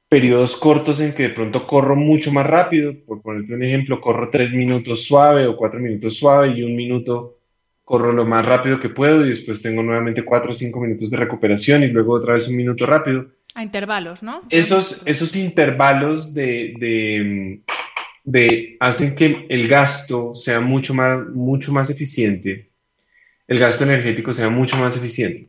[0.08, 2.94] periodos cortos en que de pronto corro mucho más rápido.
[3.06, 7.38] Por ponerte un ejemplo, corro tres minutos suave o cuatro minutos suave y un minuto
[7.84, 11.16] corro lo más rápido que puedo y después tengo nuevamente cuatro o cinco minutos de
[11.16, 13.26] recuperación y luego otra vez un minuto rápido.
[13.56, 14.42] A intervalos, ¿no?
[14.50, 17.60] Esos, esos intervalos de, de,
[18.22, 22.70] de, hacen que el gasto sea mucho más, mucho más eficiente
[23.48, 25.48] el gasto energético sea mucho más eficiente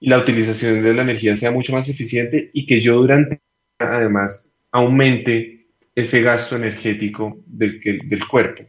[0.00, 3.40] y la utilización de la energía sea mucho más eficiente y que yo durante
[3.78, 8.64] además aumente ese gasto energético del, del cuerpo.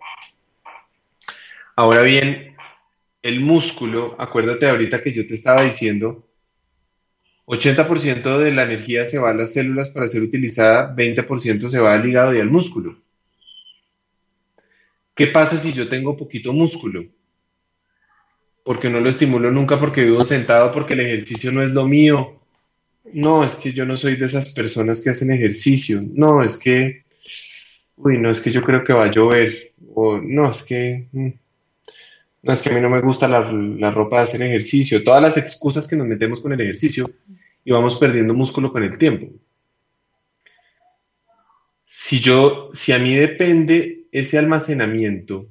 [1.76, 2.56] Ahora bien,
[3.22, 6.28] el músculo, acuérdate ahorita que yo te estaba diciendo,
[7.45, 11.93] 80% de la energía se va a las células para ser utilizada, 20% se va
[11.93, 12.97] al hígado y al músculo.
[15.15, 17.06] ¿Qué pasa si yo tengo poquito músculo?
[18.63, 22.39] porque no lo estimulo nunca porque vivo sentado, porque el ejercicio no es lo mío.
[23.13, 26.02] No, es que yo no soy de esas personas que hacen ejercicio.
[26.13, 27.04] No, es que,
[27.98, 29.73] uy, no, es que yo creo que va a llover.
[29.94, 31.29] O no, es que, mm,
[32.44, 35.04] no, es que a mí no me gusta la, la ropa de hacer ejercicio.
[35.04, 37.10] Todas las excusas que nos metemos con el ejercicio
[37.63, 39.27] y vamos perdiendo músculo con el tiempo.
[41.85, 45.48] Si yo, si a mí depende ese almacenamiento,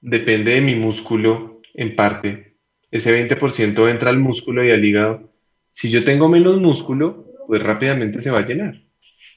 [0.00, 2.56] depende de mi músculo, en parte,
[2.90, 5.32] ese 20% entra al músculo y al hígado.
[5.70, 8.80] Si yo tengo menos músculo, pues rápidamente se va a llenar.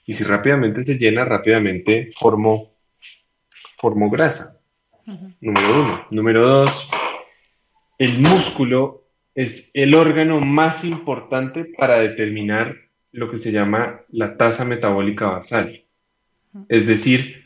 [0.05, 2.75] Y si rápidamente se llena, rápidamente formo,
[3.77, 4.57] formo grasa.
[5.41, 6.05] Número uno.
[6.12, 6.89] Número dos,
[7.97, 12.76] el músculo es el órgano más importante para determinar
[13.12, 15.86] lo que se llama la tasa metabólica basal.
[16.68, 17.45] Es decir,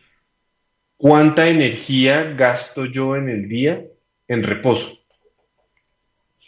[0.97, 3.85] cuánta energía gasto yo en el día
[4.27, 4.97] en reposo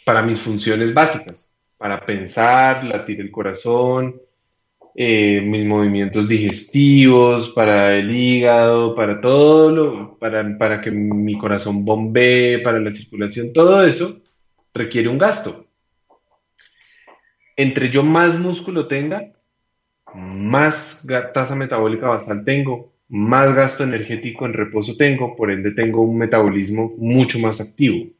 [0.04, 4.20] para mis funciones básicas, para pensar, latir el corazón,
[4.94, 11.84] eh, mis movimientos digestivos, para el hígado, para todo lo, para, para que mi corazón
[11.84, 14.20] bombee, para la circulación, todo eso
[14.72, 15.66] requiere un gasto.
[17.56, 19.32] Entre yo más músculo tenga,
[20.14, 26.18] más tasa metabólica basal tengo, más gasto energético en reposo tengo, por ende tengo un
[26.18, 28.10] metabolismo mucho más activo.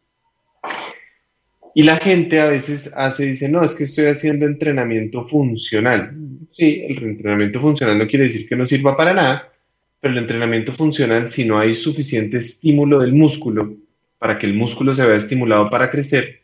[1.76, 6.16] Y la gente a veces hace, dice, no, es que estoy haciendo entrenamiento funcional.
[6.56, 9.52] Sí, el entrenamiento funcional no quiere decir que no sirva para nada,
[10.00, 13.74] pero el entrenamiento funcional, si no hay suficiente estímulo del músculo
[14.20, 16.42] para que el músculo se vea estimulado para crecer,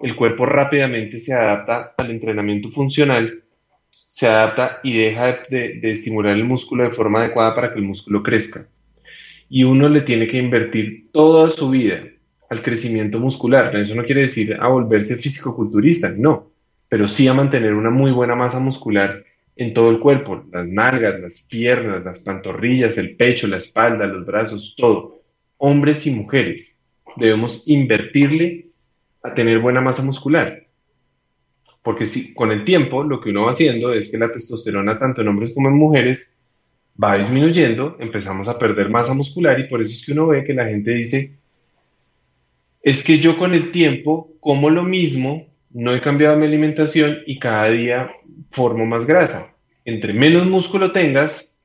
[0.00, 3.44] el cuerpo rápidamente se adapta al entrenamiento funcional,
[3.90, 7.84] se adapta y deja de, de estimular el músculo de forma adecuada para que el
[7.84, 8.66] músculo crezca.
[9.48, 12.02] Y uno le tiene que invertir toda su vida
[12.50, 13.74] al crecimiento muscular.
[13.76, 16.50] Eso no quiere decir a volverse físico-culturista, no,
[16.88, 19.24] pero sí a mantener una muy buena masa muscular
[19.56, 24.26] en todo el cuerpo, las nalgas, las piernas, las pantorrillas, el pecho, la espalda, los
[24.26, 25.22] brazos, todo.
[25.58, 26.80] Hombres y mujeres
[27.16, 28.68] debemos invertirle
[29.22, 30.66] a tener buena masa muscular.
[31.82, 35.20] Porque si con el tiempo lo que uno va haciendo es que la testosterona tanto
[35.20, 36.40] en hombres como en mujeres
[37.02, 40.54] va disminuyendo, empezamos a perder masa muscular y por eso es que uno ve que
[40.54, 41.36] la gente dice,
[42.84, 47.38] es que yo con el tiempo como lo mismo, no he cambiado mi alimentación y
[47.38, 48.10] cada día
[48.50, 49.54] formo más grasa.
[49.86, 51.62] Entre menos músculo tengas,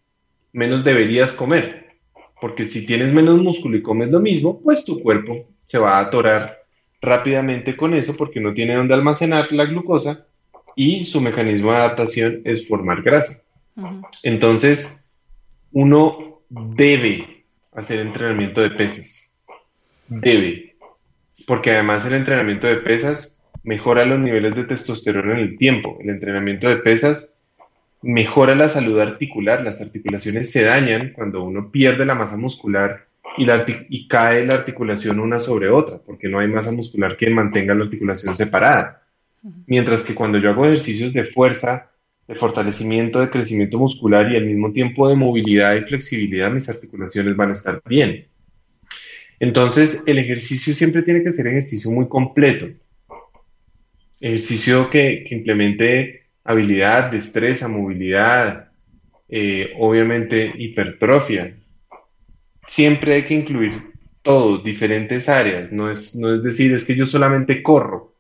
[0.54, 1.98] menos deberías comer.
[2.40, 6.08] Porque si tienes menos músculo y comes lo mismo, pues tu cuerpo se va a
[6.08, 6.64] atorar
[7.02, 10.26] rápidamente con eso porque no tiene dónde almacenar la glucosa
[10.76, 13.44] y su mecanismo de adaptación es formar grasa.
[14.24, 15.04] Entonces,
[15.74, 17.44] uno debe
[17.74, 19.36] hacer entrenamiento de pesas.
[20.08, 20.69] Debe
[21.50, 25.98] porque además el entrenamiento de pesas mejora los niveles de testosterona en el tiempo.
[26.00, 27.42] El entrenamiento de pesas
[28.04, 29.64] mejora la salud articular.
[29.64, 33.48] Las articulaciones se dañan cuando uno pierde la masa muscular y,
[33.90, 37.86] y cae la articulación una sobre otra, porque no hay masa muscular que mantenga la
[37.86, 39.02] articulación separada.
[39.66, 41.90] Mientras que cuando yo hago ejercicios de fuerza,
[42.28, 47.36] de fortalecimiento, de crecimiento muscular y al mismo tiempo de movilidad y flexibilidad, mis articulaciones
[47.36, 48.28] van a estar bien.
[49.40, 52.68] Entonces, el ejercicio siempre tiene que ser ejercicio muy completo.
[54.20, 58.72] Ejercicio que, implemente habilidad, destreza, movilidad,
[59.30, 61.56] eh, obviamente hipertrofia.
[62.68, 63.74] Siempre hay que incluir
[64.22, 65.72] todo, diferentes áreas.
[65.72, 68.14] No es, no es decir, es que yo solamente corro.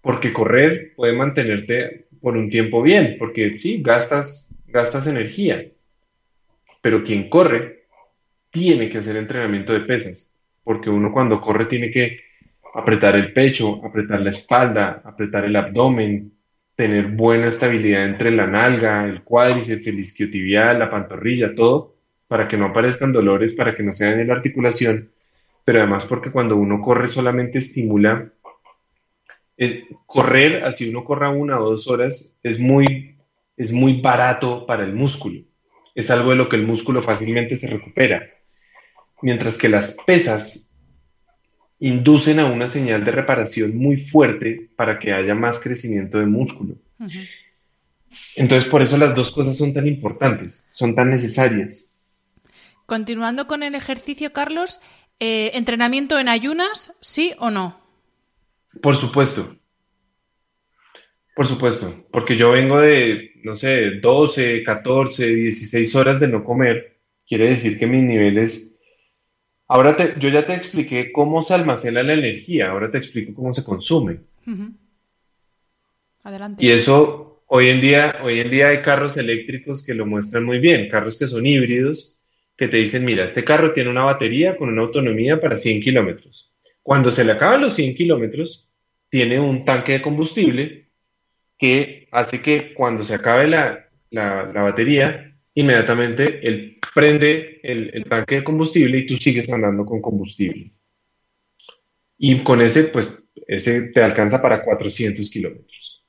[0.00, 5.66] Porque correr puede mantenerte por un tiempo bien, porque sí, gastas, gastas energía.
[6.80, 7.77] Pero quien corre
[8.50, 12.20] tiene que hacer entrenamiento de pesas, porque uno cuando corre tiene que
[12.74, 16.32] apretar el pecho, apretar la espalda, apretar el abdomen,
[16.74, 21.96] tener buena estabilidad entre la nalga, el cuádriceps, el isquiotibial, la pantorrilla, todo,
[22.28, 25.10] para que no aparezcan dolores, para que no se dañe la articulación,
[25.64, 28.30] pero además porque cuando uno corre solamente estimula,
[30.06, 33.16] correr, así uno corra una o dos horas, es muy,
[33.56, 35.40] es muy barato para el músculo.
[35.94, 38.37] Es algo de lo que el músculo fácilmente se recupera
[39.22, 40.68] mientras que las pesas
[41.80, 46.76] inducen a una señal de reparación muy fuerte para que haya más crecimiento de músculo.
[48.36, 51.90] Entonces, por eso las dos cosas son tan importantes, son tan necesarias.
[52.86, 54.80] Continuando con el ejercicio, Carlos,
[55.20, 57.78] eh, ¿entrenamiento en ayunas, sí o no?
[58.82, 59.56] Por supuesto.
[61.34, 66.98] Por supuesto, porque yo vengo de, no sé, 12, 14, 16 horas de no comer.
[67.28, 68.77] Quiere decir que mis niveles
[69.68, 73.52] Ahora te, yo ya te expliqué cómo se almacena la energía, ahora te explico cómo
[73.52, 74.20] se consume.
[76.24, 76.64] Adelante.
[76.64, 80.58] Y eso, hoy en día, hoy en día hay carros eléctricos que lo muestran muy
[80.58, 82.18] bien, carros que son híbridos,
[82.56, 86.54] que te dicen, mira, este carro tiene una batería con una autonomía para 100 kilómetros.
[86.82, 88.70] Cuando se le acaban los 100 kilómetros,
[89.10, 90.88] tiene un tanque de combustible
[91.58, 98.44] que hace que cuando se acabe la, la batería, inmediatamente el prende el, tanque de
[98.44, 100.72] combustible y tú sigues andando con combustible.
[102.18, 106.04] Y con ese, pues, ese te alcanza para 400 kilómetros.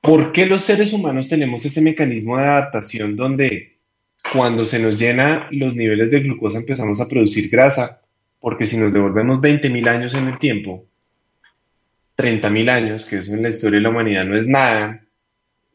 [0.00, 3.78] ¿Por qué los seres humanos tenemos ese mecanismo de adaptación donde
[4.32, 8.00] cuando se nos llena los niveles de glucosa empezamos a producir grasa?
[8.44, 10.84] porque si nos devolvemos 20.000 años en el tiempo,
[12.18, 15.02] 30.000 años, que eso en la historia de la humanidad no es nada,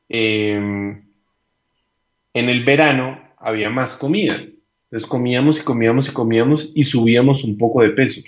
[0.07, 1.08] em,
[2.33, 4.43] en el verano había más comida.
[4.85, 8.21] Entonces comíamos y comíamos y comíamos y subíamos un poco de peso.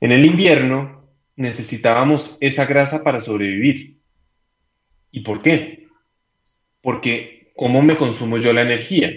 [0.00, 1.04] En el invierno
[1.36, 3.98] necesitábamos esa grasa para sobrevivir.
[5.10, 5.88] ¿Y por qué?
[6.80, 9.12] Porque ¿cómo me consumo yo la energía?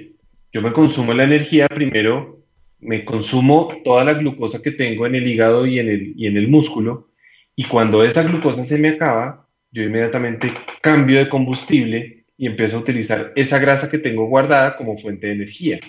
[0.51, 2.43] Yo me consumo la energía primero,
[2.79, 6.37] me consumo toda la glucosa que tengo en el hígado y en el, y en
[6.37, 7.09] el músculo,
[7.55, 12.79] y cuando esa glucosa se me acaba, yo inmediatamente cambio de combustible y empiezo a
[12.79, 15.79] utilizar esa grasa que tengo guardada como fuente de energía,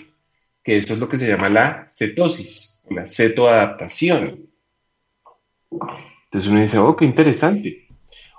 [0.63, 4.51] que eso es lo que se llama la cetosis, la cetoadaptación.
[5.71, 7.87] Entonces uno dice, oh, qué interesante.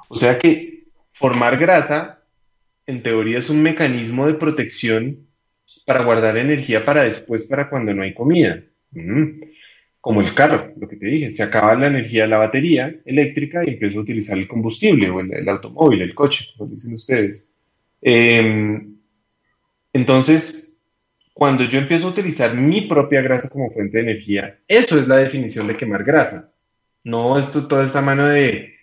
[0.09, 2.23] O sea que formar grasa,
[2.87, 5.27] en teoría, es un mecanismo de protección
[5.85, 8.63] para guardar energía para después, para cuando no hay comida.
[8.93, 9.41] Mm.
[10.01, 13.65] Como el carro, lo que te dije, se acaba la energía de la batería eléctrica
[13.65, 17.49] y empiezo a utilizar el combustible o el, automóvil, el coche, como dicen ustedes.
[18.07, 18.99] Em,
[19.95, 20.79] entonces,
[21.33, 25.17] cuando yo empiezo a utilizar mi propia grasa como fuente de energía, eso es la
[25.17, 26.53] definición de quemar grasa.
[27.03, 28.75] No esto, toda esta mano de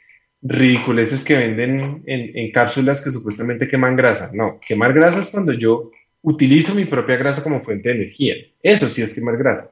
[0.42, 4.32] ridiculeces que venden en, en cápsulas que supuestamente queman grasa.
[4.34, 5.92] No, quemar grasa es cuando yo
[6.24, 8.36] utilizo mi propia grasa como fuente de energía.
[8.64, 9.72] Eso sí es quemar grasa.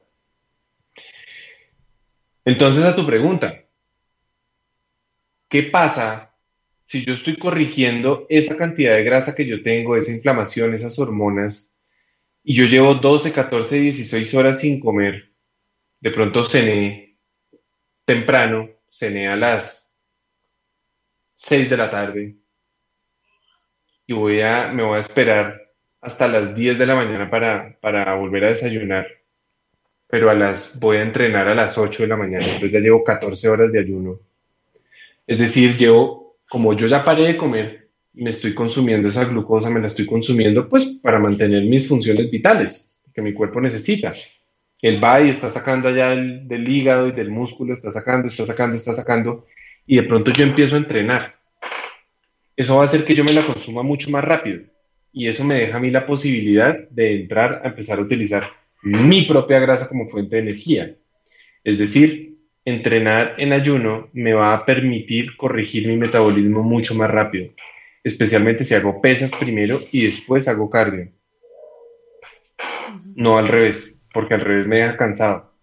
[2.46, 3.64] Entonces, a tu pregunta,
[5.48, 6.29] ¿qué pasa
[6.90, 11.80] si yo estoy corrigiendo esa cantidad de grasa que yo tengo, esa inflamación, esas hormonas,
[12.44, 15.32] y yo llevo 12, 14, 16 horas sin comer?
[16.00, 17.20] De pronto cené
[18.06, 19.96] temprano, cené a las
[21.34, 22.38] 6 de la tarde
[24.08, 25.62] y voy a, me voy a esperar
[26.02, 29.06] hasta las 10 de la mañana para, para volver a desayunar,
[30.08, 33.04] pero a las, voy a entrenar a las 8 de la mañana, entonces ya llevo
[33.04, 34.20] 14 horas de ayuno.
[35.28, 36.19] Es decir, llevo,
[36.50, 40.68] como yo ya paré de comer, me estoy consumiendo esa glucosa, me la estoy consumiendo
[40.68, 44.14] pues para mantener mis funciones vitales que mi cuerpo necesita.
[44.82, 48.76] Él va y está sacando allá del hígado y del músculo, está sacando, está sacando,
[48.76, 49.46] está sacando,
[49.86, 51.36] y de pronto yo empiezo a entrenar.
[52.56, 54.62] Eso va a hacer que yo me la consuma mucho más rápido
[55.14, 58.44] y eso me deja a mí la posibilidad de entrar a empezar a utilizar
[58.82, 60.96] mi propia grasa como fuente de energía.
[61.64, 67.52] Es decir, entrenar en ayuno me va a permitir corregir mi metabolismo mucho más rápido,
[68.04, 71.10] especialmente si hago pesas primero y después hago cardio.
[73.16, 75.54] No al revés, porque al revés me deja cansado.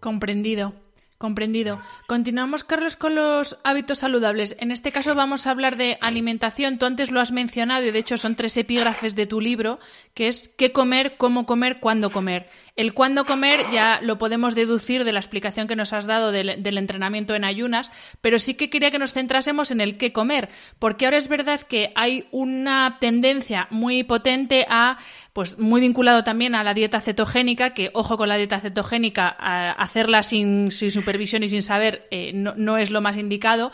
[0.00, 0.74] Comprendido.
[1.22, 1.80] Comprendido.
[2.08, 4.56] Continuamos, Carlos, con los hábitos saludables.
[4.58, 6.78] En este caso vamos a hablar de alimentación.
[6.78, 9.78] Tú antes lo has mencionado y de hecho son tres epígrafes de tu libro,
[10.14, 12.48] que es qué comer, cómo comer, cuándo comer.
[12.74, 16.78] El cuándo comer ya lo podemos deducir de la explicación que nos has dado del,
[16.78, 17.90] entrenamiento en ayunas,
[18.22, 20.48] pero sí que quería que nos centrásemos en el qué comer,
[20.78, 24.96] porque ahora es verdad que hay una tendencia muy potente a,
[25.34, 30.22] pues muy vinculado también a la dieta cetogénica, que ojo con la dieta cetogénica, hacerla
[30.22, 33.70] sin, supervisión y sin saber eh, no es lo más indicado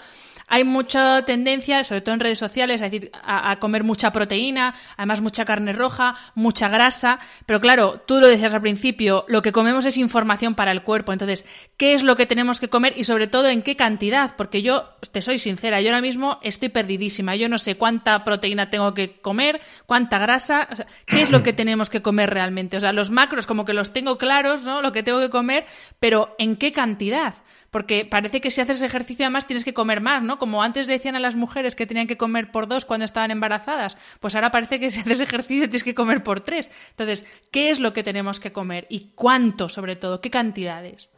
[0.49, 5.21] hay mucha tendencia, sobre todo en redes sociales, a, decir, a, comer mucha proteína, además
[5.21, 9.85] mucha carne roja, mucha grasa, pero claro, tú lo decías al principio, lo que comemos
[9.85, 11.45] es información para el cuerpo, entonces,
[11.77, 14.35] ¿qué es lo que tenemos que comer y sobre todo en qué cantidad?
[14.37, 18.71] Porque yo, te soy sincera, yo ahora mismo estoy perdidísima, yo no sé cuánta proteína
[18.71, 20.69] tengo que comer, cuánta grasa,
[21.07, 22.79] ¿qué es lo que tenemos que comer realmente?
[22.79, 24.83] O sea, los macros como que los tengo claros, ¿no?
[24.83, 25.67] Lo que tengo que comer,
[25.99, 27.35] pero ¿en qué cantidad?
[27.71, 30.39] Porque parece que si haces ejercicio además tienes que comer más, ¿no?
[30.39, 33.99] Como antes decían a las mujeres que tenían que comer por dos cuando estaban embarazadas,
[34.21, 36.71] pues ahora parece que si haces ejercicio tienes que comer por tres.
[36.91, 38.87] Entonces, ¿qué es lo que tenemos que comer?
[38.89, 40.21] ¿Y cuánto, sobre todo?
[40.21, 41.11] ¿Qué cantidades?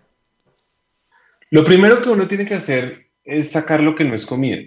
[1.51, 4.59] Lo primero que uno tiene que hacer es sacar lo que no es comida.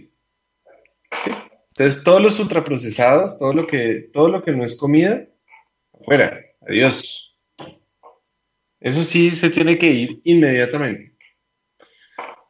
[1.69, 5.25] Entonces, todos los ultraprocesados, todo lo que, todo lo que no es comida,
[6.05, 7.35] fuera, adiós.
[8.79, 11.12] Eso sí se tiene que ir inmediatamente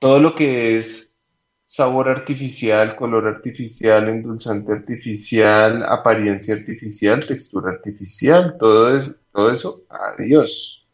[0.03, 1.17] todo lo que es
[1.63, 10.85] sabor artificial, color artificial, endulzante artificial, apariencia artificial, textura artificial, todo eso, todo eso, adiós.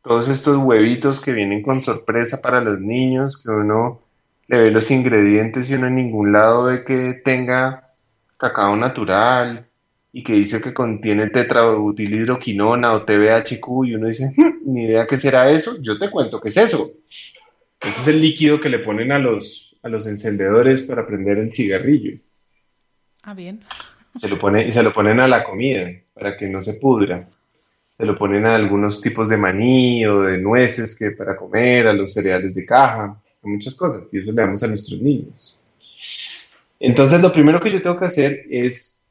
[0.00, 4.02] Todos estos huevitos que vienen con sorpresa para los niños, que uno
[4.46, 7.94] le ve los ingredientes y uno en ningún lado ve que tenga
[8.36, 9.68] cacao natural
[10.12, 15.16] y que dice que contiene tetrabutilhidroquinona o TBHQ y uno dice, hmm, ni idea qué
[15.16, 16.88] será eso, yo te cuento qué es eso.
[17.82, 21.52] Ese es el líquido que le ponen a los, a los encendedores para prender el
[21.52, 22.18] cigarrillo.
[23.22, 23.60] Ah, bien.
[24.14, 27.28] Se lo pone, y se lo ponen a la comida para que no se pudra.
[27.94, 31.92] se lo ponen a algunos tipos de maní o de nueces que para comer, a
[31.92, 35.58] los cereales de caja, a muchas cosas, y eso le damos a nuestros niños.
[36.80, 39.06] Entonces, lo primero que yo tengo que hacer es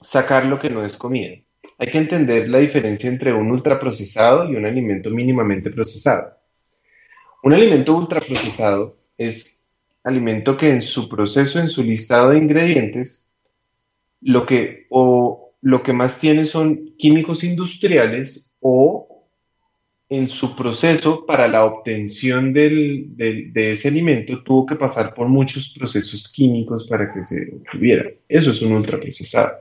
[0.00, 1.36] sacar lo que no es comida.
[1.78, 6.37] Hay que entender la diferencia entre un ultraprocesado y un alimento mínimamente procesado.
[7.42, 9.64] Un alimento ultraprocesado es
[10.02, 13.26] alimento que en su proceso, en su listado de ingredientes,
[14.20, 19.08] lo que, o, lo que más tiene son químicos industriales o
[20.08, 25.74] en su proceso para la obtención del, de ese alimento tuvo que pasar por muchos
[25.76, 28.08] procesos químicos para que se obtuviera.
[28.26, 29.52] Eso es un ultraprocesado.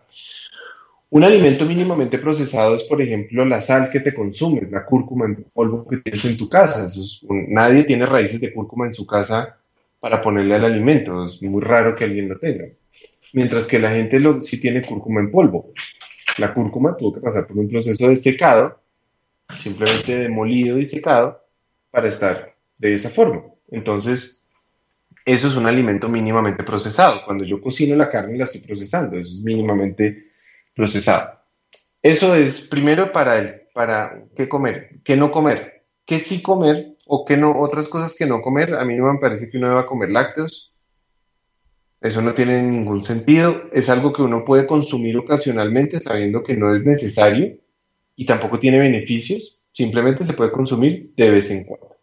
[1.09, 5.45] Un alimento mínimamente procesado es, por ejemplo, la sal que te consumes, la cúrcuma en
[5.53, 6.85] polvo que tienes en tu casa.
[7.29, 9.57] nadie tiene raíces de cúrcuma en su casa
[10.01, 11.23] para ponerle al alimento.
[11.23, 12.65] Es muy raro que alguien lo tenga.
[13.31, 15.71] Mientras que la gente lo, sí tiene cúrcuma en polvo.
[16.39, 18.79] La cúrcuma tuvo que pasar por un proceso de secado,
[19.59, 21.41] simplemente demolido y secado,
[21.89, 23.43] para estar de esa forma.
[23.71, 24.47] Entonces,
[25.25, 27.21] eso es un alimento mínimamente procesado.
[27.25, 29.17] Cuando yo cocino la carne la estoy procesando.
[29.17, 30.26] Eso es mínimamente
[30.77, 31.41] procesado.
[32.01, 37.25] Eso es primero para, el, para qué comer, qué no comer, qué sí comer o
[37.25, 38.75] qué no, otras cosas que no comer.
[38.75, 40.71] A mí no me parece que uno deba comer lácteos.
[41.99, 43.63] Eso no tiene ningún sentido.
[43.73, 47.57] Es algo que uno puede consumir ocasionalmente sabiendo que no es necesario
[48.15, 49.65] y tampoco tiene beneficios.
[49.71, 51.97] Simplemente se puede consumir de vez en cuando.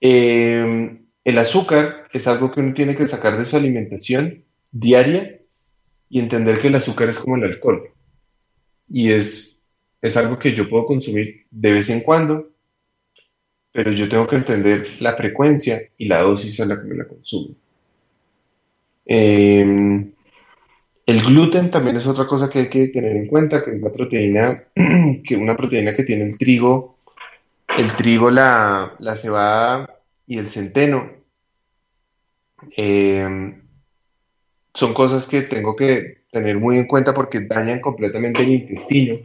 [0.00, 5.40] Eh, el azúcar es algo que uno tiene que sacar de su alimentación diaria
[6.08, 7.90] y entender que el azúcar es como el alcohol.
[8.88, 9.64] Y es,
[10.00, 12.50] es algo que yo puedo consumir de vez en cuando,
[13.72, 17.08] pero yo tengo que entender la frecuencia y la dosis a la que me la
[17.08, 17.54] consumo.
[19.06, 20.12] Em,
[21.06, 23.92] el gluten también es otra cosa que hay que tener en cuenta, que es la
[23.92, 24.64] proteína,
[25.24, 26.98] que una proteína que tiene el trigo,
[27.76, 31.10] el trigo, la, la cebada y el centeno.
[32.76, 33.63] Eh,
[34.74, 39.18] son cosas que tengo que tener muy en cuenta porque dañan completamente el intestino.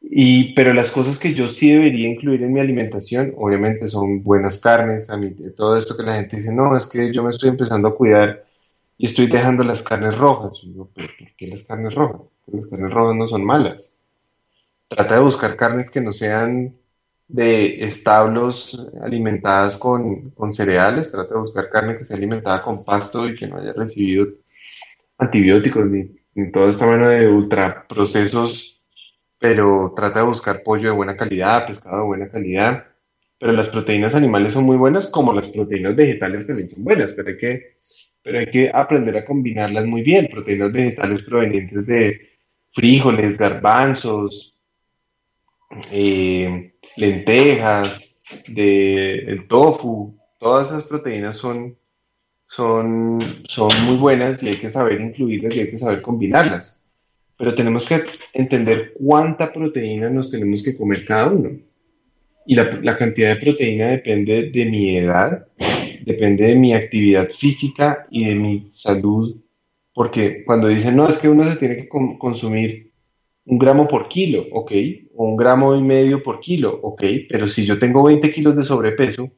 [0.00, 4.60] Y, pero las cosas que yo sí debería incluir en mi alimentación, obviamente son buenas
[4.60, 5.20] carnes, a
[5.56, 8.44] todo esto que la gente dice, no, es que yo me estoy empezando a cuidar
[8.96, 10.60] y estoy dejando las carnes rojas.
[10.62, 10.88] ¿pero
[11.18, 12.22] por qué las carnes rojas?
[12.46, 13.98] Las carnes rojas no son malas.
[14.88, 16.74] Trata de buscar carnes que no sean
[17.28, 23.34] de establos alimentadas con, cereales, trata de buscar carne que sea alimentada con pasto y
[23.34, 24.28] que no haya recibido
[25.18, 26.10] antibióticos ni,
[26.52, 28.82] toda esta mano de ultraprocesos,
[29.38, 32.84] pero trata de buscar pollo de buena calidad, pescado de buena calidad.
[33.40, 37.28] Pero las proteínas animales son muy buenas, como las proteínas vegetales también son buenas, pero
[37.28, 37.76] hay que,
[38.22, 40.28] pero hay que aprender a combinarlas muy bien.
[40.30, 42.20] Proteínas vegetales provenientes de
[42.72, 44.56] frijoles, garbanzos,
[45.92, 51.76] eh, lentejas, de el tofu, todas esas proteínas son,
[52.44, 56.84] son, son muy buenas y hay que saber incluirlas y hay que saber combinarlas.
[57.36, 58.02] Pero tenemos que
[58.34, 61.50] entender cuánta proteína nos tenemos que comer cada uno.
[62.44, 65.46] Y la, la cantidad de proteína depende de mi edad,
[66.04, 69.36] depende de mi actividad física y de mi salud.
[69.94, 72.87] Porque cuando dicen, no, es que uno se tiene que consumir
[73.48, 74.72] un gramo por kilo, ok,
[75.16, 78.62] o un gramo y medio por kilo, ok, pero si yo tengo 20 kilos de
[78.62, 79.30] sobrepeso,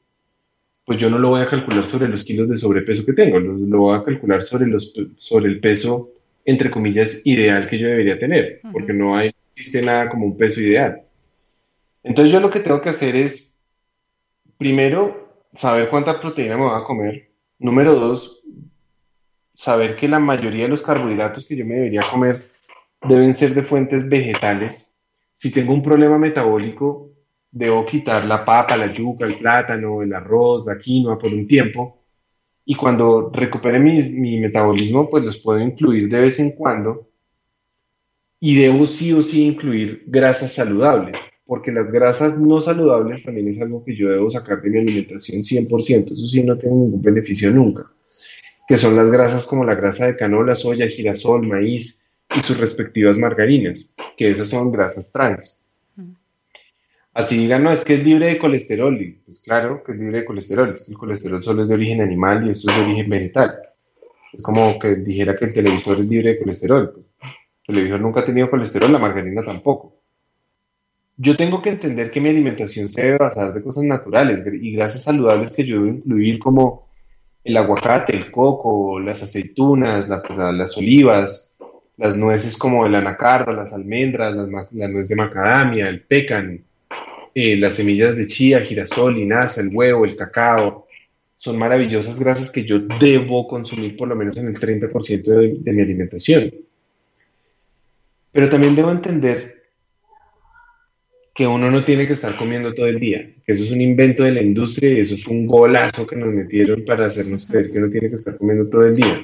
[0.84, 3.78] pues yo no lo voy a calcular sobre los kilos de sobrepeso que tengo, lo,
[3.78, 6.10] voy a calcular sobre, los, sobre el peso,
[6.44, 10.60] entre comillas, ideal que yo debería tener, porque no hay, existe nada como un peso
[10.60, 11.02] ideal.
[12.02, 13.54] Entonces yo lo que tengo que hacer es,
[14.58, 17.30] primero, saber cuánta proteína me voy a comer.
[17.60, 18.42] Número dos,
[19.54, 22.50] saber que la mayoría de los carbohidratos que yo me debería comer
[23.08, 24.96] deben ser de fuentes vegetales.
[25.34, 27.10] Si tengo un problema metabólico,
[27.50, 31.98] debo quitar la papa, la yuca, el plátano, el arroz, la quinoa por un tiempo.
[32.64, 37.08] Y cuando recupere mi, metabolismo, pues los puedo incluir de vez en cuando.
[38.38, 43.60] Y debo sí o sí incluir grasas saludables, porque las grasas no saludables también es
[43.60, 46.12] algo que yo debo sacar de mi alimentación 100%.
[46.12, 47.90] Eso sí no tiene ningún beneficio nunca.
[48.66, 52.02] Que son las grasas como la grasa de canola, soya, girasol, maíz,
[52.34, 55.66] y sus respectivas margarinas, que esas son grasas trans.
[57.12, 58.96] Así digan, no, es que es libre de colesterol.
[59.24, 62.00] pues claro que es libre de colesterol, es que el colesterol solo es de origen
[62.00, 63.58] animal y esto es de origen vegetal.
[64.32, 67.04] Es como que dijera que el televisor es libre de colesterol.
[67.66, 69.96] El televisor nunca ha tenido colesterol, la margarina tampoco.
[71.16, 75.02] Yo tengo que entender que mi alimentación se debe basar de cosas naturales y grasas
[75.02, 76.88] saludables que yo debo incluir como
[77.42, 81.49] el aguacate, el coco, las aceitunas, las olivas,
[82.00, 84.34] las nueces como el anacardo, las almendras,
[84.72, 86.64] la nuez de macadamia, el pecan,
[87.34, 90.86] eh, las semillas de chía, girasol, linaza, el huevo, el cacao,
[91.36, 95.72] son maravillosas grasas que yo debo consumir por lo menos en el 30% de, de
[95.72, 96.54] mi alimentación.
[98.32, 99.64] Pero también debo entender
[101.34, 104.22] que uno no tiene que estar comiendo todo el día, que eso es un invento
[104.22, 107.78] de la industria y eso fue un golazo que nos metieron para hacernos creer que
[107.78, 109.20] uno tiene que estar comiendo todo el día.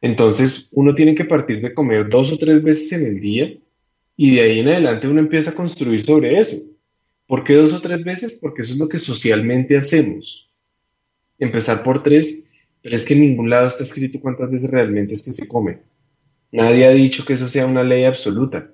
[0.00, 3.52] Entonces, uno tiene que partir de comer dos o tres veces en el día
[4.16, 6.56] y de ahí en adelante uno empieza a construir sobre eso.
[7.26, 8.38] ¿Por qué dos o tres veces?
[8.40, 10.50] Porque eso es lo que socialmente hacemos.
[11.38, 12.50] Empezar por tres,
[12.82, 15.80] pero es que en ningún lado está escrito cuántas veces realmente es que se come.
[16.52, 18.70] Nadie ha dicho que eso sea una ley absoluta.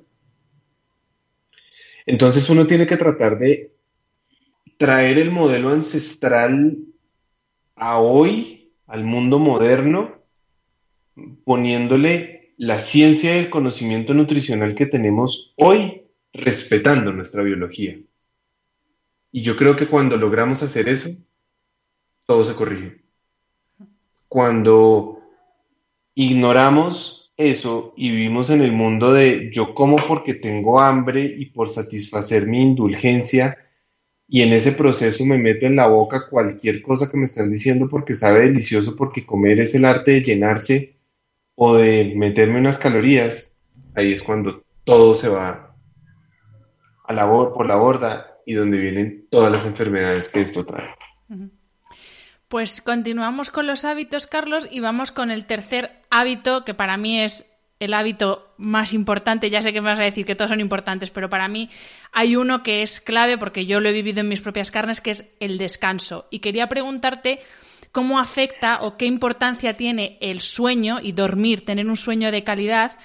[2.05, 3.75] Entonces uno tiene que tratar de
[4.77, 6.79] traer el modelo ancestral
[7.75, 10.22] a hoy, al mundo moderno,
[11.45, 16.03] poniéndole la ciencia y el conocimiento nutricional que tenemos hoy,
[16.33, 17.99] respetando nuestra biología.
[19.31, 21.11] Y yo creo que cuando logramos hacer eso,
[22.27, 23.03] todo se corrige.
[24.29, 25.21] Cuando
[26.15, 31.71] ignoramos eso y vivimos en el mundo de yo como porque tengo hambre y por
[31.71, 33.59] satisfacer mi indulgencia
[34.29, 37.89] y en ese proceso me meto en la boca cualquier cosa que me están diciendo
[37.89, 40.97] porque sabe delicioso, porque comer es el arte de llenarse
[41.65, 43.57] o de meterme unas calorías,
[43.95, 45.77] ahí es cuando todo se va
[47.05, 50.89] a la, por la borda y donde vienen todas las enfermedades que esto trae.
[52.49, 57.21] Pues continuamos con los hábitos, Carlos, y vamos con el tercer hábito, que para mí
[57.21, 57.47] es
[57.79, 59.49] el hábito más importante.
[59.49, 61.71] Ya sé que me vas a decir que todos son importantes, pero para mí
[62.11, 65.13] hay uno que es clave porque yo lo he vivido en mis propias carnes, que
[65.13, 66.27] es el descanso.
[66.29, 67.39] Y quería preguntarte
[67.93, 72.99] cómo afecta o qué importancia tiene el sueño y dormir, tener un sueño de calidad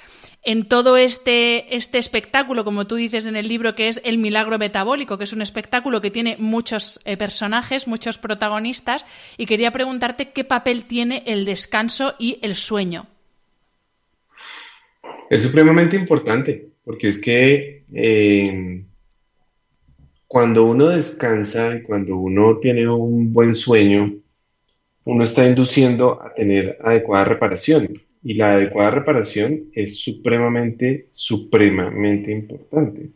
[0.43, 4.57] en todo este, este espectáculo, como tú dices en el libro, que es El Milagro
[4.57, 10.29] Metabólico, que es un espectáculo que tiene muchos eh, personajes, muchos protagonistas, y quería preguntarte
[10.29, 13.07] qué papel tiene el descanso y el sueño.
[15.29, 18.85] Es supremamente importante, porque es que eh,
[20.27, 24.13] cuando uno descansa y cuando uno tiene un buen sueño,
[25.07, 33.09] uno está induciendo a tener adecuada reparación y la adecuada reparación es supremamente, supremamente importante.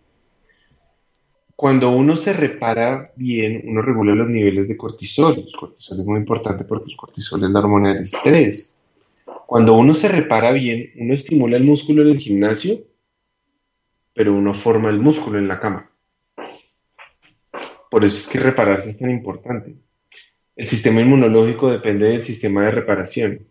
[1.54, 5.44] Cuando uno se repara bien, uno regula los niveles de cortisol.
[5.46, 8.80] El cortisol es muy importante porque el cortisol es la hormona del estrés.
[9.46, 12.86] Cuando uno se repara bien, uno estimula el músculo en el gimnasio,
[14.14, 15.92] pero uno forma el músculo en la cama.
[17.90, 19.76] Por eso es que repararse es tan importante.
[20.56, 23.48] El sistema inmunológico depende del sistema de reparación.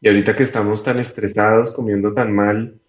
[0.00, 2.80] Y ahorita que estamos tan estresados, comiendo tan mal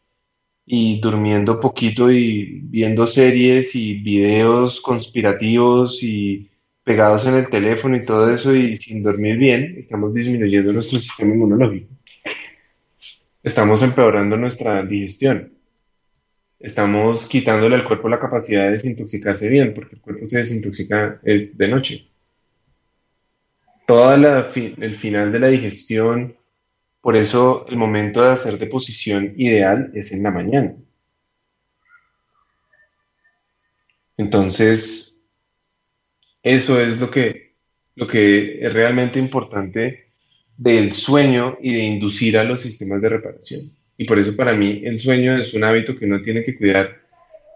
[0.66, 6.50] y durmiendo poquito y viendo series y videos conspirativos y
[6.84, 11.34] pegados en el teléfono y todo eso y sin dormir bien, estamos disminuyendo nuestro sistema
[11.34, 11.94] inmunológico.
[13.44, 15.54] Estamos empeorando nuestra digestión.
[16.60, 21.58] Estamos quitándole al cuerpo la capacidad de desintoxicarse bien, porque el cuerpo se desintoxica es
[21.58, 22.11] de noche.
[23.92, 26.38] Todo el final de la digestión,
[27.02, 30.76] por eso el momento de hacer deposición ideal es en la mañana.
[34.16, 35.26] Entonces,
[36.42, 37.56] eso es lo que,
[37.96, 40.06] lo que es realmente importante
[40.56, 43.74] del sueño y de inducir a los sistemas de reparación.
[43.98, 46.98] Y por eso para mí el sueño es un hábito que uno tiene que cuidar,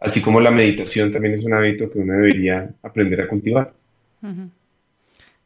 [0.02, 3.74] así como la meditación también es un hábito que uno debería aprender a cultivar.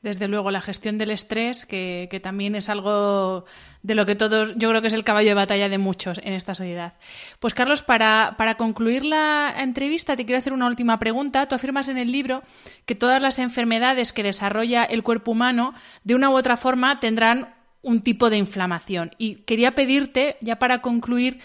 [0.02, 3.44] Desde luego, la gestión del estrés, que, también es algo
[3.84, 6.34] de lo que todos, yo creo que es el caballo de batalla de muchos en
[6.34, 6.94] esta sociedad.
[7.40, 11.48] Pues Carlos, para, para concluir la entrevista, te quiero hacer una última pregunta.
[11.48, 12.44] Tú afirmas en el libro
[12.86, 15.74] que todas las enfermedades que desarrolla el cuerpo humano,
[16.06, 19.12] de una u otra forma, tendrán un tipo de inflamación.
[19.18, 21.40] Y quería pedirte, ya para concluir,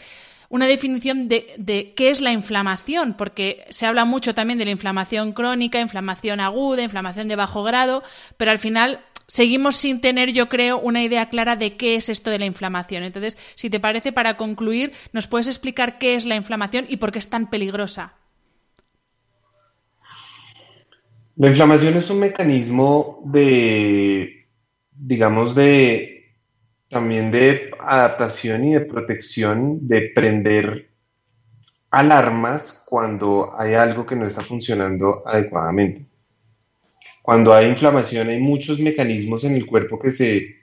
[0.55, 5.33] una definición de, qué es la inflamación, porque se habla mucho también de la inflamación
[5.33, 8.05] crónica, inflamación aguda, inflamación de bajo grado,
[8.37, 12.31] pero al final seguimos sin tener, yo creo, una idea clara de qué es esto
[12.31, 13.03] de la inflamación.
[13.03, 17.11] Entonces, si te parece, para concluir, ¿nos puedes explicar qué es la inflamación y por
[17.11, 18.15] qué es tan peligrosa?
[21.35, 24.47] La inflamación es un mecanismo de,
[24.93, 26.14] digamos, de
[26.95, 30.89] también de adaptación y de protección, de prender
[31.91, 36.07] alarmas cuando hay algo que no está funcionando adecuadamente.
[37.23, 40.57] Cuando hay inflamación hay muchos mecanismos en el cuerpo que se,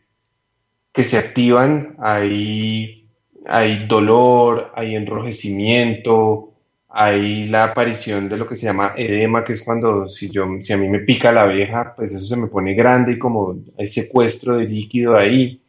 [0.91, 3.01] que se activan, hay
[3.45, 6.53] hay dolor, hay enrojecimiento,
[6.89, 10.73] hay la aparición de lo que se llama edema, que es cuando si, yo, si
[10.73, 13.87] a mí me pica la abeja, pues eso se me pone grande y como hay
[13.87, 15.60] secuestro de líquido ahí.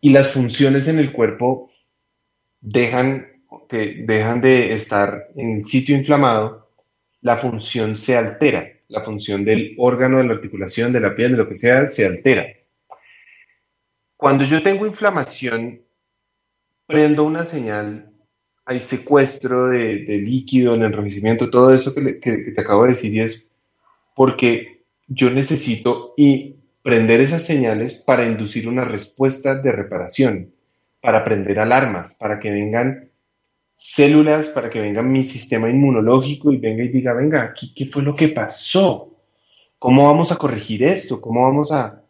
[0.00, 1.70] Y las funciones en el cuerpo
[2.60, 3.26] dejan,
[3.68, 6.70] que dejan de estar en el sitio inflamado,
[7.20, 11.38] la función se altera, la función del órgano, de la articulación, de la piel, de
[11.38, 12.46] lo que sea, se altera.
[14.16, 15.82] Cuando yo tengo inflamación,
[16.86, 18.10] prendo una señal,
[18.64, 23.52] hay secuestro de, líquido, el enrojecimiento, todo eso que, te acabo de decir, y es
[24.14, 30.54] porque yo necesito y prender esas señales para inducir una respuesta de reparación,
[31.00, 33.10] para prender alarmas, para que vengan
[33.74, 38.14] células, para que venga mi sistema inmunológico y venga y diga, venga, ¿qué, fue lo
[38.14, 39.16] que pasó?
[39.78, 41.20] ¿Cómo vamos a corregir esto?
[41.20, 42.02] ¿Cómo vamos a,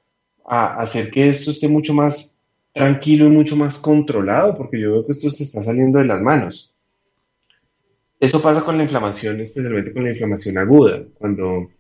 [0.45, 2.41] a hacer que esto esté mucho más
[2.73, 6.21] tranquilo y mucho más controlado, porque yo veo que esto se está saliendo de las
[6.21, 6.73] manos.
[8.19, 11.71] Eso pasa con la inflamación, especialmente con la inflamación aguda, cuando,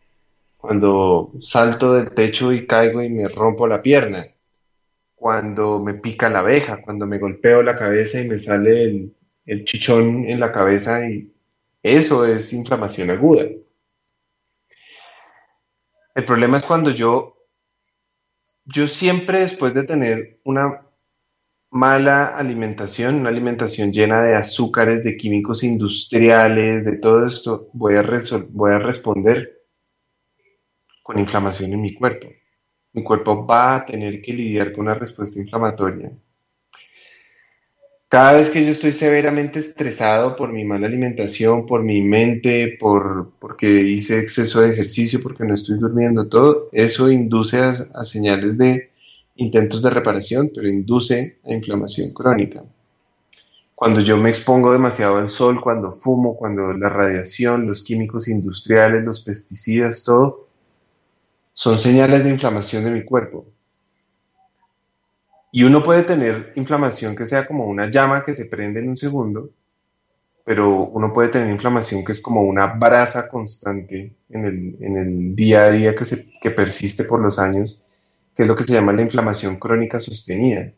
[0.60, 4.26] cuando salto del techo y caigo y me rompo la pierna,
[5.14, 9.12] cuando me pica la abeja, cuando me golpeo la cabeza y me sale
[9.46, 11.34] el, chichón en la cabeza y
[11.82, 13.46] eso es inflamación aguda.
[16.14, 17.36] El problema es cuando yo
[18.66, 20.86] yo siempre después de tener una
[21.70, 28.04] mala alimentación, una alimentación llena de azúcares, de químicos industriales, de todo esto, voy a,
[28.50, 29.59] voy a responder
[31.10, 32.28] con inflamación en mi cuerpo.
[32.92, 36.12] Mi cuerpo va a tener que lidiar con una respuesta inflamatoria
[38.10, 43.30] cada vez que yo estoy severamente estresado por mi mala alimentación, por mi mente, por
[43.38, 48.58] porque hice exceso de ejercicio, porque no estoy durmiendo, todo eso induce a, a señales
[48.58, 48.90] de
[49.36, 52.64] intentos de reparación, pero induce a inflamación crónica.
[53.76, 59.04] Cuando yo me expongo demasiado al sol, cuando fumo, cuando la radiación, los químicos industriales,
[59.04, 60.48] los pesticidas, todo,
[61.60, 63.44] son señales de inflamación de mi cuerpo.
[65.52, 68.96] Y uno puede tener inflamación que sea como una llama que se prende en un
[68.96, 69.50] segundo,
[70.42, 75.70] pero uno puede tener inflamación que es como una brasa constante en el, día a
[75.70, 77.82] día que, se, que persiste por los años,
[78.34, 80.72] que es lo que se llama la inflamación crónica sostenida.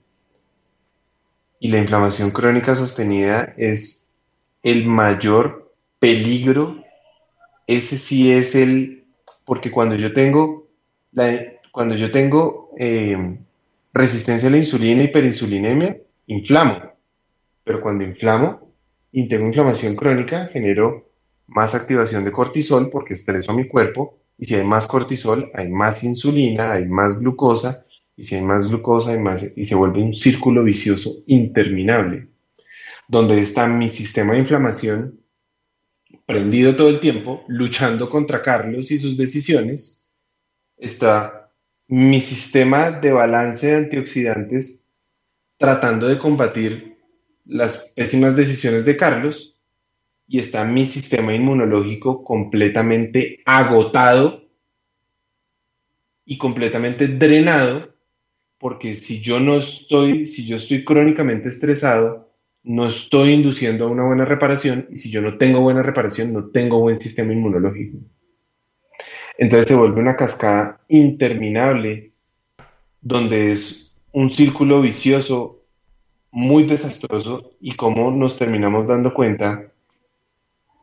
[1.61, 4.09] Y la inflamación crónica sostenida es
[4.65, 6.83] el mayor peligro.
[7.69, 9.05] Ese sí es el,
[9.45, 10.62] porque cuando yo tengo,
[11.71, 13.39] cuando yo tengo eh,
[13.93, 16.93] resistencia a la insulina, hiperinsulinemia, inflamo.
[17.65, 18.73] Pero cuando inflamo
[19.13, 21.09] y tengo inflamación crónica, genero
[21.47, 25.69] más activación de cortisol porque estreso a mi cuerpo y si hay más cortisol, hay
[25.69, 27.87] más insulina, hay más glucosa
[28.17, 32.29] y si hay más glucosa hay más, y se vuelve un círculo vicioso interminable,
[33.09, 35.21] donde está mi sistema de inflamación
[36.27, 40.02] prendido todo el tiempo, luchando contra Carlos y sus decisiones,
[40.83, 41.53] está
[41.87, 44.89] mi sistema de balance de antioxidantes
[45.57, 46.99] tratando de combatir
[47.45, 49.57] las pésimas decisiones de Carlos
[50.27, 54.49] y está mi sistema inmunológico completamente agotado
[56.25, 57.95] y completamente drenado
[58.59, 62.33] porque si yo no estoy, si yo estoy crónicamente estresado,
[62.65, 66.51] no estoy induciendo a una buena reparación y si yo no tengo buena reparación, no
[66.51, 67.99] tengo buen sistema inmunológico.
[69.39, 72.13] Entonces se vuelve una cascada interminable
[73.01, 75.63] donde es un círculo vicioso
[76.31, 79.73] muy desastroso y cómo nos terminamos dando cuenta,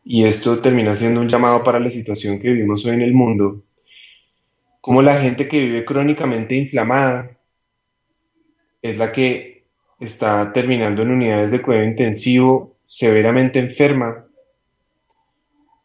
[0.04, 3.64] y esto termina siendo un llamado para la situación que vivimos hoy en el mundo,
[4.82, 7.38] cómo la gente que vive crónicamente inflamada
[8.82, 9.66] es la que
[10.00, 14.26] está terminando en unidades de cuidado intensivo, severamente enferma,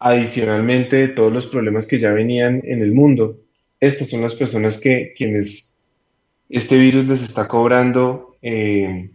[0.05, 3.41] adicionalmente de todos los problemas que ya venían en el mundo.
[3.81, 5.79] Estas son las personas que quienes
[6.51, 9.09] este virus les está cobrando eh,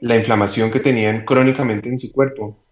[0.00, 2.64] la inflamación que tenían crónicamente en su cuerpo.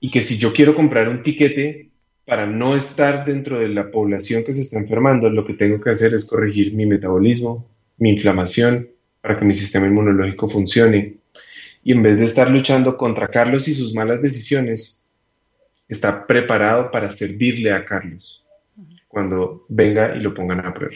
[0.00, 1.90] Y que si yo quiero comprar un tiquete
[2.24, 5.90] para no estar dentro de la población que se está enfermando, lo que tengo que
[5.90, 7.68] hacer es corregir mi metabolismo,
[7.98, 8.90] mi inflamación,
[9.20, 11.18] para que mi sistema inmunológico funcione.
[11.84, 15.05] Y en vez de estar luchando contra Carlos y sus malas decisiones,
[15.88, 18.44] está preparado para servirle a Carlos
[19.08, 20.94] cuando venga y lo pongan a prueba.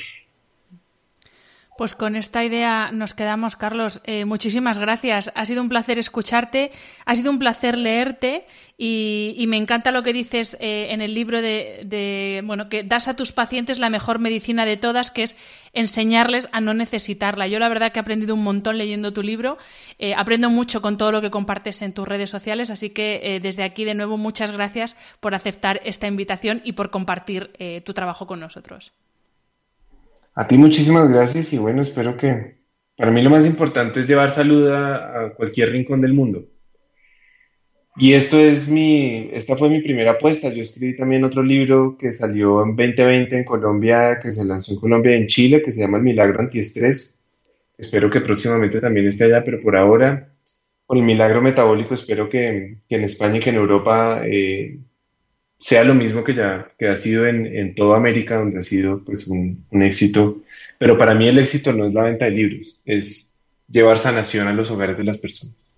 [1.81, 4.03] Pues con esta idea nos quedamos, Carlos.
[4.05, 5.33] Eh, muchísimas gracias.
[5.35, 6.73] Ha sido un placer escucharte,
[7.07, 8.45] ha sido un placer leerte
[8.77, 13.17] y, me encanta lo que dices eh, en el libro de, bueno, que das a
[13.17, 15.39] tus pacientes la mejor medicina de todas, que es
[15.73, 17.47] enseñarles a no necesitarla.
[17.47, 19.57] Yo la verdad que he aprendido un montón leyendo tu libro,
[19.99, 23.63] eh, aprendo mucho con todo lo que compartes en tus redes sociales, así que desde
[23.63, 27.53] aquí de nuevo muchas gracias por aceptar esta invitación y por compartir
[27.87, 28.93] tu trabajo con nosotros.
[30.35, 32.61] A ti muchísimas gracias y bueno, espero que
[32.97, 36.47] para mí lo más importante es llevar salud a, cualquier rincón del mundo.
[37.97, 40.49] Y esto es mi, esta fue mi primera apuesta.
[40.51, 44.81] Yo escribí también otro libro que salió en 2020 en Colombia, que se lanzó en
[44.81, 47.25] Colombia y en Chile, que se llama El Milagro Antiestrés.
[47.77, 50.33] Espero que próximamente también esté allá, pero por ahora,
[50.87, 54.79] con el milagro metabólico, espero que, en España y que en Europa eh,
[55.61, 59.05] sea lo mismo que ya que ha sido en, en toda América, donde ha sido
[59.05, 60.43] pues un, un, éxito.
[60.79, 63.39] Pero para mí el éxito no es la venta de libros, es
[63.69, 65.71] llevar sanación a los hogares de las personas.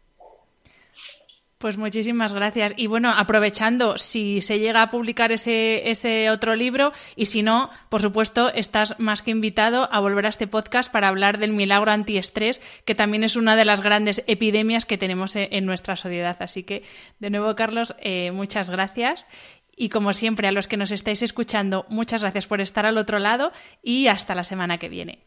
[1.59, 2.75] Pues muchísimas gracias.
[2.77, 7.71] Y bueno, aprovechando, si se llega a publicar ese, ese otro libro y si no,
[7.89, 11.93] por supuesto, estás más que invitado a volver a este podcast para hablar del milagro
[11.93, 16.37] antiestrés, que también es una de las grandes epidemias que tenemos en nuestra sociedad.
[16.41, 16.83] Así que,
[17.21, 19.29] de nuevo, Carlos, eh, muchas gracias.
[19.77, 23.19] Y como siempre, a los que nos estáis escuchando, muchas gracias por estar al otro
[23.19, 23.53] lado
[23.83, 25.25] y hasta la semana que viene.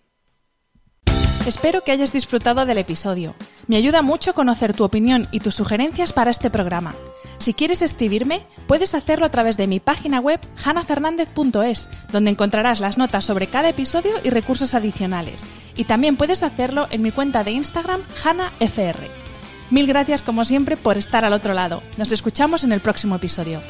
[1.45, 3.35] Espero que hayas disfrutado del episodio.
[3.67, 6.95] Me ayuda mucho conocer tu opinión y tus sugerencias para este programa.
[7.37, 12.97] Si quieres escribirme, puedes hacerlo a través de mi página web hanafernandez.es, donde encontrarás las
[12.97, 15.43] notas sobre cada episodio y recursos adicionales.
[15.75, 19.24] Y también puedes hacerlo en mi cuenta de Instagram hanafr.
[19.71, 21.81] Mil gracias como siempre por estar al otro lado.
[21.97, 23.61] Nos escuchamos en el próximo episodio.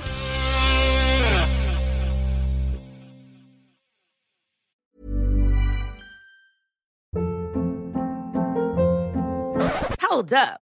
[10.10, 10.65] Hold up.